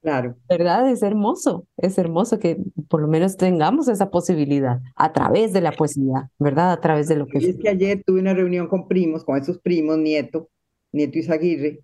Claro. 0.00 0.36
¿Verdad? 0.48 0.88
Es 0.88 1.02
hermoso, 1.02 1.66
es 1.76 1.98
hermoso 1.98 2.38
que 2.38 2.56
por 2.88 3.00
lo 3.00 3.08
menos 3.08 3.36
tengamos 3.36 3.88
esa 3.88 4.10
posibilidad 4.10 4.80
a 4.94 5.12
través 5.12 5.52
de 5.52 5.60
la 5.60 5.72
poesía, 5.72 6.30
¿verdad? 6.38 6.70
A 6.70 6.80
través 6.80 7.08
de 7.08 7.16
lo 7.16 7.26
que... 7.26 7.38
es 7.38 7.58
que 7.58 7.68
ayer 7.68 8.02
tuve 8.06 8.20
una 8.20 8.32
reunión 8.32 8.68
con 8.68 8.86
primos, 8.86 9.24
con 9.24 9.36
esos 9.36 9.58
primos, 9.58 9.98
Nieto, 9.98 10.48
Nieto 10.92 11.18
Izaguirre, 11.18 11.80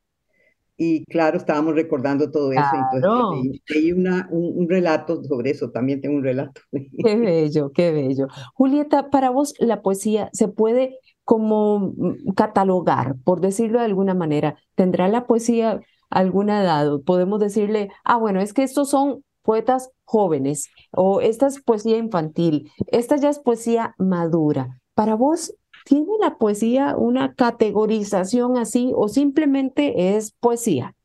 y 0.77 1.05
claro, 1.05 1.37
estábamos 1.37 1.75
recordando 1.75 2.31
todo 2.31 2.53
eso. 2.53 2.63
Entonces, 2.95 3.63
hay 3.75 3.93
una, 3.93 4.29
un, 4.31 4.69
relato 4.69 5.23
sobre 5.25 5.51
eso, 5.51 5.71
también 5.71 6.01
tengo 6.01 6.17
un 6.17 6.25
relato. 6.25 6.61
Qué 6.71 7.17
bello, 7.17 7.71
qué 7.73 7.93
bello. 7.93 8.27
Julieta, 8.55 9.11
para 9.11 9.31
vos 9.31 9.55
la 9.59 9.83
poesía 9.83 10.31
se 10.33 10.49
puede 10.49 10.99
como 11.23 11.95
mm, 11.97 12.33
catalogar, 12.35 13.17
por 13.25 13.41
decirlo 13.41 13.79
de 13.79 13.87
alguna 13.87 14.15
manera. 14.15 14.57
¿Tendrá 14.75 15.09
la 15.09 15.27
poesía 15.27 15.81
alguna 16.11 16.63
edad? 16.63 17.01
Podemos 17.05 17.41
decirle, 17.41 17.91
ah, 18.05 18.17
bueno, 18.17 18.41
es 18.41 18.53
que 18.53 18.63
estos 18.63 18.91
son 18.91 19.25
poetas 19.43 19.91
jóvenes 20.05 20.71
o 20.91 21.21
esta 21.21 21.47
es 21.47 21.63
poesía 21.63 21.99
infantil, 21.99 22.71
esta 22.89 23.17
ya 23.17 23.29
es 23.29 23.39
poesía 23.39 23.95
madura. 23.99 24.81
Para 24.95 25.15
vos, 25.15 25.55
¿Tiene 25.85 26.13
la 26.21 26.39
poesía 26.39 26.97
una 26.97 27.35
categorización 27.35 28.57
así 28.57 28.93
o 28.95 29.09
simplemente 29.09 30.17
es 30.17 30.33
poesía? 30.33 30.97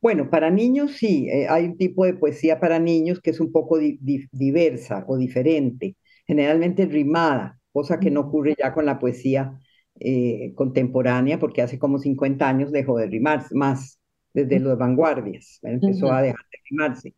Bueno, 0.00 0.30
para 0.30 0.50
niños 0.50 0.92
sí, 0.96 1.28
eh, 1.28 1.46
hay 1.48 1.64
un 1.66 1.76
tipo 1.76 2.04
de 2.04 2.14
poesía 2.14 2.58
para 2.58 2.78
niños 2.78 3.20
que 3.20 3.30
es 3.30 3.40
un 3.40 3.52
poco 3.52 3.78
diversa 3.78 5.04
o 5.06 5.16
diferente, 5.16 5.96
generalmente 6.26 6.86
rimada, 6.86 7.60
cosa 7.72 8.00
que 8.00 8.10
no 8.10 8.20
ocurre 8.22 8.54
ya 8.58 8.74
con 8.74 8.84
la 8.84 8.98
poesía 8.98 9.58
eh, 10.00 10.52
contemporánea, 10.56 11.38
porque 11.38 11.62
hace 11.62 11.78
como 11.78 11.98
50 11.98 12.48
años 12.48 12.72
dejó 12.72 12.98
de 12.98 13.06
rimarse 13.06 13.54
más, 13.54 14.00
desde 14.34 14.58
las 14.60 14.78
vanguardias, 14.78 15.60
empezó 15.62 16.10
a 16.12 16.22
dejar 16.22 16.46
de 16.50 16.58
rimarse, 16.70 17.14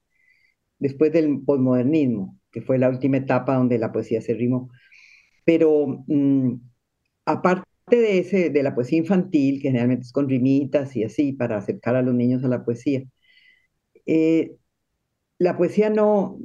después 0.79 1.13
del 1.13 1.43
posmodernismo, 1.45 2.39
que 2.51 2.61
fue 2.63 2.79
la 2.79 2.91
última 2.91 3.17
etapa 3.19 3.57
donde 3.57 3.79
la 3.79 3.93
poesía 3.93 4.21
se 4.21 4.35
rimó. 4.35 4.71
Pero 5.45 6.05
mm, 6.07 6.55
aparte 7.27 7.67
de, 7.91 8.19
ese, 8.19 8.51
de 8.51 8.63
la 8.63 8.75
poesía 8.75 8.99
infantil, 8.99 9.57
que 9.63 9.69
generalmente 9.69 10.05
es 10.05 10.13
con 10.13 10.29
rimitas 10.29 10.97
y 10.97 11.05
así, 11.05 11.33
para 11.33 11.59
acercar 11.59 11.97
a 11.97 12.03
los 12.03 12.15
niños 12.15 12.45
a 12.45 12.49
la 12.49 12.65
poesía, 12.65 13.05
eh, 14.07 14.57
la 15.39 15.57
poesía 15.57 15.91
no, 15.91 16.39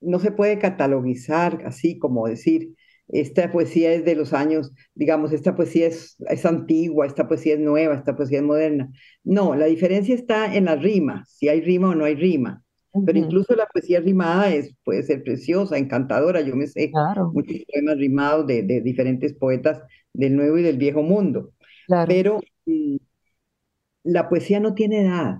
no 0.00 0.18
se 0.20 0.32
puede 0.32 0.58
catalogizar 0.58 1.62
así 1.66 1.98
como 1.98 2.28
decir, 2.28 2.74
esta 3.08 3.52
poesía 3.52 3.92
es 3.92 4.04
de 4.04 4.16
los 4.16 4.32
años, 4.32 4.72
digamos, 4.94 5.32
esta 5.32 5.54
poesía 5.54 5.88
es, 5.88 6.16
es, 6.28 6.46
antigua, 6.46 7.06
esta 7.06 7.28
poesía 7.28 7.54
es 7.54 7.60
nueva, 7.60 7.96
esta 7.96 8.16
poesía 8.16 8.38
es 8.38 8.44
moderna. 8.44 8.90
No, 9.24 9.54
la 9.56 9.66
diferencia 9.66 10.14
está 10.14 10.54
en 10.54 10.66
la 10.66 10.76
rima, 10.76 11.24
si 11.28 11.48
hay 11.48 11.60
rima 11.60 11.90
o 11.90 11.94
no 11.94 12.06
hay 12.06 12.14
rima. 12.16 12.63
Pero 13.06 13.18
incluso 13.18 13.54
la 13.56 13.66
poesía 13.66 14.00
rimada 14.00 14.50
es, 14.54 14.74
puede 14.84 15.02
ser 15.02 15.22
preciosa, 15.24 15.78
encantadora. 15.78 16.40
Yo 16.42 16.54
me 16.54 16.66
sé 16.66 16.92
muchos 17.32 17.56
poemas 17.72 17.96
rimados 17.96 18.46
de, 18.46 18.62
de, 18.62 18.80
diferentes 18.80 19.34
poetas 19.34 19.80
del 20.12 20.36
Nuevo 20.36 20.58
y 20.58 20.62
del 20.62 20.78
Viejo 20.78 21.02
Mundo. 21.02 21.50
Pero 22.06 22.40
mm, 22.66 22.96
la 24.04 24.28
poesía 24.28 24.60
no 24.60 24.74
tiene 24.74 25.02
edad. 25.02 25.38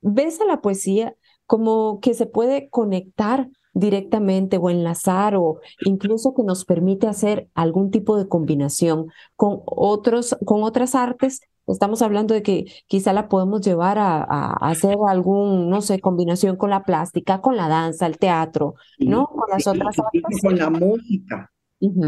¿Ves 0.00 0.40
a 0.40 0.44
la 0.44 0.60
poesía 0.60 1.14
como 1.46 2.00
que 2.00 2.14
se 2.14 2.26
puede 2.26 2.68
conectar 2.68 3.48
directamente 3.72 4.56
o 4.56 4.70
enlazar 4.70 5.36
o 5.36 5.60
incluso 5.84 6.34
que 6.34 6.42
nos 6.42 6.64
permite 6.64 7.06
hacer 7.06 7.48
algún 7.54 7.90
tipo 7.90 8.16
de 8.16 8.26
combinación 8.26 9.08
con 9.36 9.60
otros 9.66 10.36
con 10.46 10.62
otras 10.62 10.94
artes 10.94 11.40
Estamos 11.66 12.00
hablando 12.02 12.34
de 12.34 12.42
que 12.42 12.66
quizá 12.86 13.12
la 13.12 13.28
podemos 13.28 13.60
llevar 13.60 13.98
a, 13.98 14.52
hacer 14.52 14.96
algún, 15.08 15.68
no 15.68 15.80
sé, 15.80 16.00
combinación 16.00 16.56
con 16.56 16.70
la 16.70 16.84
plástica, 16.84 17.40
con 17.40 17.56
la 17.56 17.68
danza, 17.68 18.06
el 18.06 18.18
teatro, 18.18 18.74
¿no? 18.98 19.26
Con 19.26 19.50
las 19.50 19.66
otras 19.66 19.98
artes. 19.98 20.40
Con 20.40 20.56
la 20.56 20.70
música, 20.70 21.52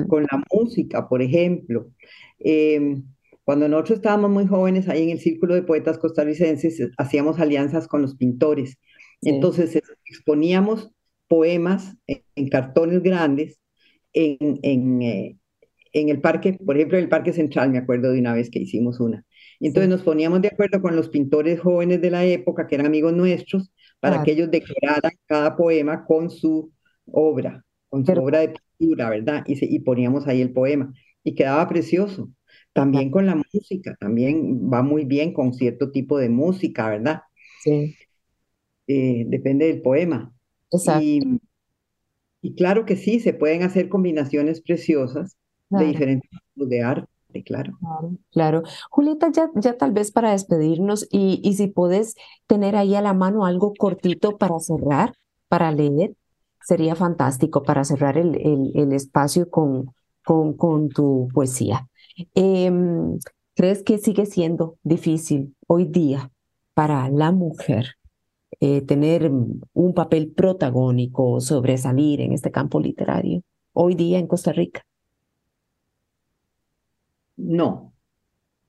con 0.08 0.22
la 0.22 0.42
música, 0.52 1.08
por 1.08 1.22
ejemplo. 1.22 1.90
Em, 2.38 3.02
cuando 3.42 3.68
nosotros 3.68 3.98
estábamos 3.98 4.30
muy 4.30 4.46
jóvenes 4.46 4.88
ahí 4.88 5.02
en 5.02 5.10
el 5.10 5.20
Círculo 5.20 5.54
de 5.54 5.62
Poetas 5.62 5.98
Costarricenses, 5.98 6.90
hacíamos 6.96 7.40
alianzas 7.40 7.88
con 7.88 8.02
los 8.02 8.14
pintores. 8.14 8.78
Entonces 9.22 9.80
exponíamos 10.04 10.90
poemas 11.26 11.96
en, 12.06 12.48
cartones 12.48 13.02
grandes 13.02 13.58
en, 14.12 14.60
en, 14.62 15.02
eh, 15.02 15.38
en 15.92 16.08
el 16.08 16.20
parque, 16.20 16.54
por 16.64 16.76
ejemplo, 16.76 16.98
en 16.98 17.04
el 17.04 17.10
Parque 17.10 17.32
Central, 17.32 17.70
me 17.70 17.78
acuerdo 17.78 18.12
de 18.12 18.20
una 18.20 18.34
vez 18.34 18.50
que 18.50 18.60
hicimos 18.60 19.00
una. 19.00 19.24
Entonces 19.60 19.88
nos 19.88 20.02
poníamos 20.02 20.40
de 20.40 20.48
acuerdo 20.48 20.80
con 20.80 20.94
los 20.94 21.08
pintores 21.08 21.60
jóvenes 21.60 22.00
de 22.00 22.10
la 22.10 22.24
época, 22.24 22.66
que 22.66 22.76
eran 22.76 22.86
amigos 22.86 23.12
nuestros, 23.12 23.72
para 24.00 24.22
que 24.22 24.32
ellos 24.32 24.50
decoraran 24.50 25.12
cada 25.26 25.56
poema 25.56 26.04
con 26.04 26.30
su 26.30 26.70
obra, 27.06 27.64
con 27.88 28.06
su 28.06 28.12
obra 28.12 28.40
de 28.40 28.54
pintura, 28.78 29.10
¿verdad? 29.10 29.44
Y, 29.46 29.74
y 29.74 29.78
poníamos 29.80 30.26
ahí 30.26 30.40
el 30.40 30.52
poema. 30.52 30.92
Y 31.24 31.34
quedaba 31.34 31.66
precioso. 31.68 32.30
También 32.72 33.10
con 33.10 33.26
la 33.26 33.34
música, 33.34 33.96
también 33.98 34.70
va 34.72 34.82
muy 34.82 35.04
bien 35.04 35.32
con 35.32 35.52
cierto 35.52 35.90
tipo 35.90 36.18
de 36.18 36.28
música, 36.28 36.88
¿verdad? 36.88 37.22
Sí. 37.64 37.96
Eh, 38.86 39.24
depende 39.26 39.66
del 39.66 39.82
poema. 39.82 40.32
Exacto. 40.70 41.02
Y, 42.40 42.54
claro 42.54 42.86
que 42.86 42.94
sí, 42.94 43.18
se 43.18 43.34
pueden 43.34 43.64
hacer 43.64 43.88
combinaciones 43.88 44.60
preciosas 44.60 45.36
de 45.70 45.86
diferentes 45.86 46.30
tipos 46.30 46.68
de 46.68 46.82
arte 46.82 47.17
claro. 47.44 47.78
Claro, 48.30 48.62
Julieta, 48.90 49.30
ya, 49.32 49.50
ya 49.54 49.76
tal 49.76 49.92
vez 49.92 50.12
para 50.12 50.32
despedirnos 50.32 51.06
y, 51.10 51.40
y 51.42 51.54
si 51.54 51.68
puedes 51.68 52.14
tener 52.46 52.76
ahí 52.76 52.94
a 52.94 53.02
la 53.02 53.14
mano 53.14 53.44
algo 53.44 53.72
cortito 53.74 54.38
para 54.38 54.58
cerrar, 54.60 55.14
para 55.48 55.72
leer, 55.72 56.14
sería 56.68 56.94
fantástico 56.94 57.62
para 57.62 57.84
cerrar 57.84 58.18
el, 58.18 58.36
el, 58.74 58.92
espacio 58.92 59.48
con, 59.50 59.94
con, 60.24 60.54
con, 60.54 60.90
tu 60.90 61.28
poesía. 61.32 61.88
Em, 62.34 63.18
¿Crees 63.54 63.82
que 63.82 63.98
sigue 63.98 64.26
siendo 64.26 64.76
difícil 64.82 65.56
hoy 65.66 65.86
día 65.86 66.30
para 66.74 67.08
la 67.08 67.32
mujer 67.32 67.94
eh, 68.60 68.82
tener 68.82 69.30
un 69.30 69.94
papel 69.94 70.32
protagónico, 70.32 71.40
sobresalir 71.40 72.20
en 72.20 72.32
este 72.32 72.50
campo 72.50 72.80
literario 72.80 73.42
hoy 73.72 73.94
día 73.94 74.18
en 74.18 74.26
Costa 74.26 74.52
Rica? 74.52 74.82
No, 77.38 77.94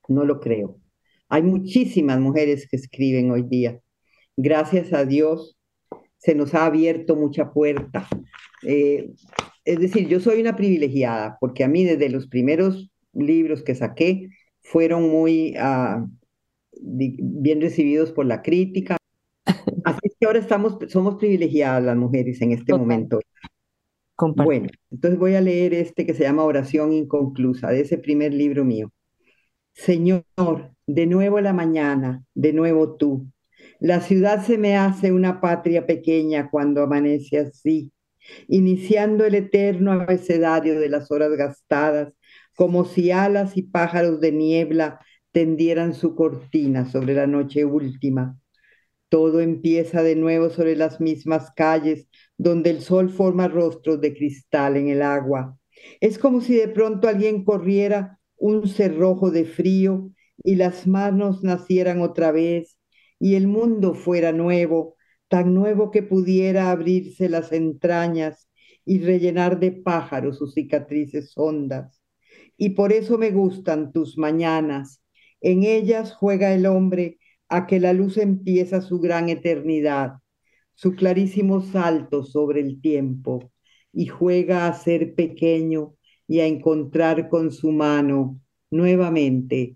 no 0.07 0.23
lo 0.23 0.39
creo. 0.39 0.79
Hay 1.27 1.43
muchísimas 1.43 2.19
mujeres 2.19 2.67
que 2.69 2.77
escriben 2.77 3.31
hoy 3.31 3.43
día. 3.43 3.79
Gracias 4.37 4.93
a 4.93 5.05
Dios 5.05 5.57
se 6.17 6.35
nos 6.35 6.53
ha 6.53 6.65
abierto 6.65 7.15
mucha 7.15 7.51
puerta. 7.51 8.07
Eh, 8.63 9.11
es 9.65 9.79
decir, 9.79 10.07
yo 10.07 10.19
soy 10.19 10.41
una 10.41 10.55
privilegiada 10.55 11.37
porque 11.39 11.63
a 11.63 11.67
mí 11.67 11.83
desde 11.83 12.09
los 12.09 12.27
primeros 12.27 12.91
libros 13.13 13.63
que 13.63 13.75
saqué 13.75 14.29
fueron 14.61 15.09
muy 15.09 15.55
ah, 15.57 16.05
bien 16.81 17.61
recibidos 17.61 18.11
por 18.11 18.25
la 18.25 18.41
crítica. 18.41 18.97
Así 19.85 20.09
que 20.19 20.25
ahora 20.25 20.39
estamos, 20.39 20.77
somos 20.89 21.15
privilegiadas 21.15 21.83
las 21.83 21.97
mujeres 21.97 22.41
en 22.41 22.51
este 22.51 22.73
momento. 22.73 23.19
Bueno, 24.21 24.67
entonces 24.91 25.19
voy 25.19 25.35
a 25.35 25.41
leer 25.41 25.73
este 25.73 26.05
que 26.05 26.13
se 26.13 26.23
llama 26.23 26.43
Oración 26.43 26.91
Inconclusa, 26.93 27.69
de 27.69 27.81
ese 27.81 27.97
primer 27.97 28.33
libro 28.33 28.65
mío. 28.65 28.91
Señor, 29.73 30.25
de 30.87 31.07
nuevo 31.07 31.39
la 31.39 31.53
mañana, 31.53 32.23
de 32.33 32.51
nuevo 32.51 32.97
tú. 32.97 33.27
La 33.79 34.01
ciudad 34.01 34.45
se 34.45 34.57
me 34.57 34.75
hace 34.77 35.13
una 35.13 35.39
patria 35.39 35.85
pequeña 35.85 36.49
cuando 36.49 36.83
amanece 36.83 37.39
así, 37.39 37.93
iniciando 38.49 39.25
el 39.25 39.35
eterno 39.35 39.93
abecedario 39.93 40.79
de 40.79 40.89
las 40.89 41.11
horas 41.11 41.31
gastadas, 41.37 42.13
como 42.55 42.83
si 42.83 43.11
alas 43.11 43.55
y 43.55 43.63
pájaros 43.63 44.19
de 44.19 44.33
niebla 44.33 44.99
tendieran 45.31 45.93
su 45.93 46.13
cortina 46.15 46.85
sobre 46.85 47.13
la 47.13 47.25
noche 47.25 47.63
última. 47.63 48.37
Todo 49.07 49.39
empieza 49.39 50.03
de 50.03 50.15
nuevo 50.17 50.49
sobre 50.49 50.75
las 50.75 50.99
mismas 50.99 51.51
calles, 51.55 52.08
donde 52.39 52.69
el 52.69 52.81
sol 52.81 53.09
forma 53.09 53.49
rostros 53.49 53.99
de 53.99 54.13
cristal 54.13 54.77
en 54.77 54.87
el 54.87 55.01
agua. 55.01 55.57
Es 55.99 56.17
como 56.17 56.39
si 56.39 56.55
de 56.55 56.69
pronto 56.69 57.09
alguien 57.09 57.43
corriera 57.43 58.17
un 58.37 58.69
cerrojo 58.69 59.29
de 59.29 59.43
frío 59.43 60.09
y 60.41 60.55
las 60.55 60.87
manos 60.87 61.43
nacieran 61.43 61.99
otra 62.01 62.31
vez 62.31 62.77
y 63.19 63.35
el 63.35 63.47
mundo 63.47 63.93
fuera 63.93 64.31
nuevo, 64.31 64.95
tan 65.27 65.53
nuevo 65.53 65.91
que 65.91 66.01
pudiera 66.01 66.71
abrirse 66.71 67.27
las 67.27 67.51
entrañas 67.51 68.47
y 68.85 68.99
rellenar 68.99 69.59
de 69.59 69.73
pájaros 69.73 70.37
sus 70.37 70.53
cicatrices 70.53 71.33
hondas. 71.35 72.01
Y 72.55 72.69
por 72.69 72.93
eso 72.93 73.17
me 73.17 73.31
gustan 73.31 73.91
tus 73.91 74.17
mañanas. 74.17 75.03
En 75.41 75.63
ellas 75.63 76.13
juega 76.13 76.53
el 76.53 76.65
hombre 76.65 77.19
a 77.49 77.67
que 77.67 77.81
la 77.81 77.91
luz 77.91 78.15
empieza 78.17 78.79
su 78.81 78.99
gran 79.01 79.27
eternidad, 79.27 80.13
su 80.79 80.95
clarísimo 80.95 81.59
salto 81.59 82.23
sobre 82.23 82.61
el 82.61 82.79
tiempo, 82.79 83.51
y 83.91 84.05
juega 84.05 84.65
a 84.65 84.73
ser 84.73 85.13
pequeño 85.13 85.95
y 86.25 86.39
a 86.39 86.45
encontrar 86.45 87.27
con 87.27 87.51
su 87.51 87.73
mano 87.73 88.39
nuevamente 88.71 89.75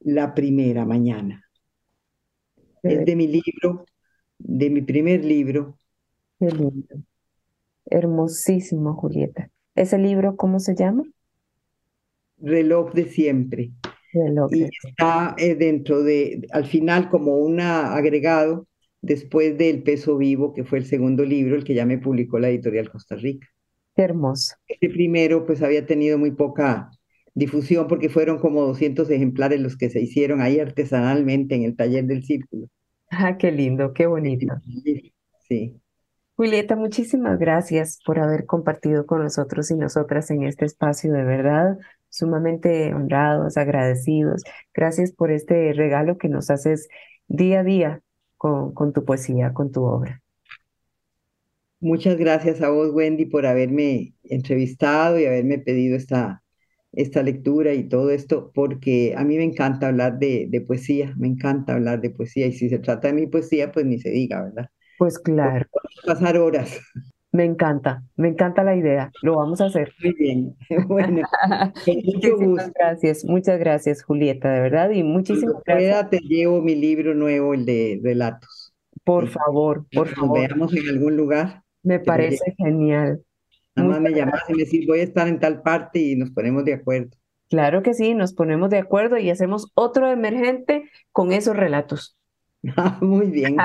la 0.00 0.34
primera 0.34 0.84
mañana. 0.84 1.48
Es 2.82 3.06
de 3.06 3.16
mi 3.16 3.26
libro, 3.26 3.86
de 4.36 4.68
mi 4.68 4.82
primer 4.82 5.24
libro. 5.24 5.78
Qué 6.38 6.50
lindo. 6.50 6.96
Hermosísimo, 7.86 8.92
Julieta. 8.96 9.50
¿Ese 9.74 9.96
libro 9.96 10.36
cómo 10.36 10.60
se 10.60 10.74
llama? 10.74 11.04
Reloj 12.36 12.92
de 12.92 13.04
siempre 13.06 13.72
y 14.50 14.64
está 14.64 15.34
eh, 15.38 15.54
dentro 15.54 16.02
de, 16.02 16.46
al 16.52 16.66
final 16.66 17.08
como 17.08 17.38
un 17.38 17.60
agregado 17.60 18.66
después 19.04 19.56
del 19.58 19.82
Peso 19.82 20.16
Vivo, 20.16 20.52
que 20.52 20.64
fue 20.64 20.78
el 20.78 20.86
segundo 20.86 21.24
libro, 21.24 21.56
el 21.56 21.64
que 21.64 21.74
ya 21.74 21.86
me 21.86 21.98
publicó 21.98 22.38
la 22.38 22.48
editorial 22.48 22.90
Costa 22.90 23.16
Rica. 23.16 23.46
Qué 23.94 24.02
hermoso. 24.02 24.54
Este 24.66 24.88
primero 24.88 25.46
pues 25.46 25.62
había 25.62 25.86
tenido 25.86 26.18
muy 26.18 26.32
poca 26.32 26.90
difusión 27.34 27.86
porque 27.86 28.08
fueron 28.08 28.38
como 28.38 28.62
200 28.62 29.08
ejemplares 29.10 29.60
los 29.60 29.76
que 29.76 29.90
se 29.90 30.00
hicieron 30.00 30.40
ahí 30.40 30.58
artesanalmente 30.58 31.54
en 31.54 31.64
el 31.64 31.76
taller 31.76 32.04
del 32.04 32.24
círculo. 32.24 32.68
Ah, 33.10 33.36
qué 33.36 33.52
lindo, 33.52 33.92
qué 33.92 34.06
bonito. 34.06 34.46
Sí. 35.48 35.80
Julieta, 36.36 36.74
muchísimas 36.74 37.38
gracias 37.38 38.00
por 38.04 38.18
haber 38.18 38.46
compartido 38.46 39.06
con 39.06 39.22
nosotros 39.22 39.70
y 39.70 39.76
nosotras 39.76 40.30
en 40.30 40.42
este 40.42 40.64
espacio, 40.64 41.12
de 41.12 41.22
verdad 41.22 41.78
sumamente 42.14 42.94
honrados, 42.94 43.56
agradecidos. 43.56 44.44
Gracias 44.72 45.12
por 45.12 45.32
este 45.32 45.72
regalo 45.72 46.16
que 46.16 46.28
nos 46.28 46.48
haces 46.48 46.88
día 47.26 47.60
a 47.60 47.64
día 47.64 48.03
con, 48.44 48.74
con 48.74 48.92
tu 48.92 49.06
poesía, 49.06 49.54
con 49.54 49.72
tu 49.72 49.82
obra. 49.84 50.20
Muchas 51.80 52.18
gracias 52.18 52.60
a 52.60 52.68
vos, 52.68 52.90
Wendy, 52.92 53.24
por 53.24 53.46
haberme 53.46 54.16
entrevistado 54.22 55.18
y 55.18 55.24
haberme 55.24 55.60
pedido 55.60 55.96
esta, 55.96 56.42
esta 56.92 57.22
lectura 57.22 57.72
y 57.72 57.88
todo 57.88 58.10
esto, 58.10 58.52
porque 58.54 59.14
a 59.16 59.24
mí 59.24 59.38
me 59.38 59.44
encanta 59.44 59.88
hablar 59.88 60.18
de, 60.18 60.46
de, 60.50 60.60
poesía, 60.60 61.14
me 61.16 61.26
encanta 61.26 61.72
hablar 61.72 62.02
de 62.02 62.10
poesía, 62.10 62.46
y 62.46 62.52
si 62.52 62.68
se 62.68 62.80
trata 62.80 63.08
de 63.08 63.14
mi 63.14 63.26
poesía, 63.28 63.72
pues 63.72 63.86
ni 63.86 63.98
se 63.98 64.10
diga, 64.10 64.42
¿verdad? 64.42 64.68
Pues 64.98 65.18
claro. 65.18 65.64
pasar 66.04 66.36
horas. 66.36 66.78
Me 67.34 67.44
encanta, 67.44 68.04
me 68.14 68.28
encanta 68.28 68.62
la 68.62 68.76
idea. 68.76 69.10
Lo 69.20 69.34
vamos 69.34 69.60
a 69.60 69.64
hacer. 69.64 69.92
Muy 70.00 70.12
bien. 70.12 70.56
Bueno, 70.86 71.22
muchas 72.14 72.72
gracias, 72.72 73.24
muchas 73.24 73.58
gracias, 73.58 74.04
Julieta, 74.04 74.52
de 74.52 74.60
verdad, 74.60 74.90
y 74.90 75.02
muchísimas 75.02 75.60
gracias. 75.66 76.10
te 76.10 76.18
llevo 76.20 76.62
mi 76.62 76.76
libro 76.76 77.12
nuevo, 77.12 77.52
el 77.52 77.66
de 77.66 77.98
relatos. 78.04 78.72
Por 79.02 79.26
favor, 79.26 79.84
por 79.92 80.06
favor. 80.06 80.38
Nos 80.38 80.48
veamos 80.48 80.76
en 80.76 80.88
algún 80.88 81.16
lugar. 81.16 81.64
Me 81.82 81.98
parece 81.98 82.54
genial. 82.56 83.20
Nada 83.74 83.88
más 83.88 84.00
me 84.00 84.12
llamas 84.12 84.42
y 84.48 84.52
me 84.52 84.62
decís, 84.62 84.86
voy 84.86 85.00
a 85.00 85.02
estar 85.02 85.26
en 85.26 85.40
tal 85.40 85.60
parte 85.60 85.98
y 85.98 86.14
nos 86.14 86.30
ponemos 86.30 86.64
de 86.64 86.74
acuerdo. 86.74 87.16
Claro 87.50 87.82
que 87.82 87.94
sí, 87.94 88.14
nos 88.14 88.32
ponemos 88.32 88.70
de 88.70 88.78
acuerdo 88.78 89.18
y 89.18 89.30
hacemos 89.30 89.72
otro 89.74 90.08
emergente 90.08 90.88
con 91.10 91.32
esos 91.32 91.56
relatos. 91.56 92.16
muy 93.00 93.26
bien. 93.26 93.56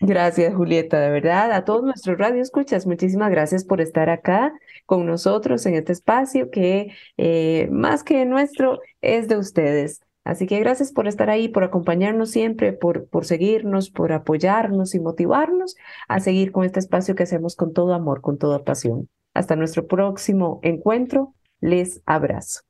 Gracias, 0.00 0.54
Julieta, 0.54 1.00
de 1.00 1.10
verdad. 1.10 1.52
A 1.52 1.64
todos 1.64 1.82
nuestros 1.82 2.18
radioescuchas, 2.18 2.86
muchísimas 2.86 3.30
gracias 3.30 3.64
por 3.64 3.80
estar 3.80 4.10
acá 4.10 4.52
con 4.86 5.06
nosotros 5.06 5.66
en 5.66 5.74
este 5.74 5.92
espacio 5.92 6.50
que 6.50 6.92
eh, 7.16 7.68
más 7.72 8.04
que 8.04 8.24
nuestro 8.24 8.80
es 9.00 9.26
de 9.28 9.36
ustedes. 9.36 10.00
Así 10.22 10.46
que 10.46 10.60
gracias 10.60 10.92
por 10.92 11.08
estar 11.08 11.30
ahí, 11.30 11.48
por 11.48 11.64
acompañarnos 11.64 12.30
siempre, 12.30 12.74
por, 12.74 13.08
por 13.08 13.24
seguirnos, 13.24 13.90
por 13.90 14.12
apoyarnos 14.12 14.94
y 14.94 15.00
motivarnos 15.00 15.74
a 16.06 16.20
seguir 16.20 16.52
con 16.52 16.64
este 16.64 16.80
espacio 16.80 17.14
que 17.14 17.22
hacemos 17.22 17.56
con 17.56 17.72
todo 17.72 17.94
amor, 17.94 18.20
con 18.20 18.38
toda 18.38 18.62
pasión. 18.62 19.08
Hasta 19.34 19.56
nuestro 19.56 19.86
próximo 19.86 20.60
encuentro. 20.62 21.34
Les 21.60 22.02
abrazo. 22.06 22.60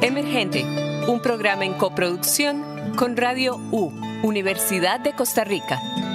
Emergente, 0.00 0.64
un 1.08 1.20
programa 1.20 1.64
en 1.64 1.74
coproducción 1.74 2.79
con 3.00 3.16
Radio 3.16 3.56
U, 3.70 3.90
Universidad 4.22 5.00
de 5.00 5.14
Costa 5.14 5.42
Rica. 5.42 6.09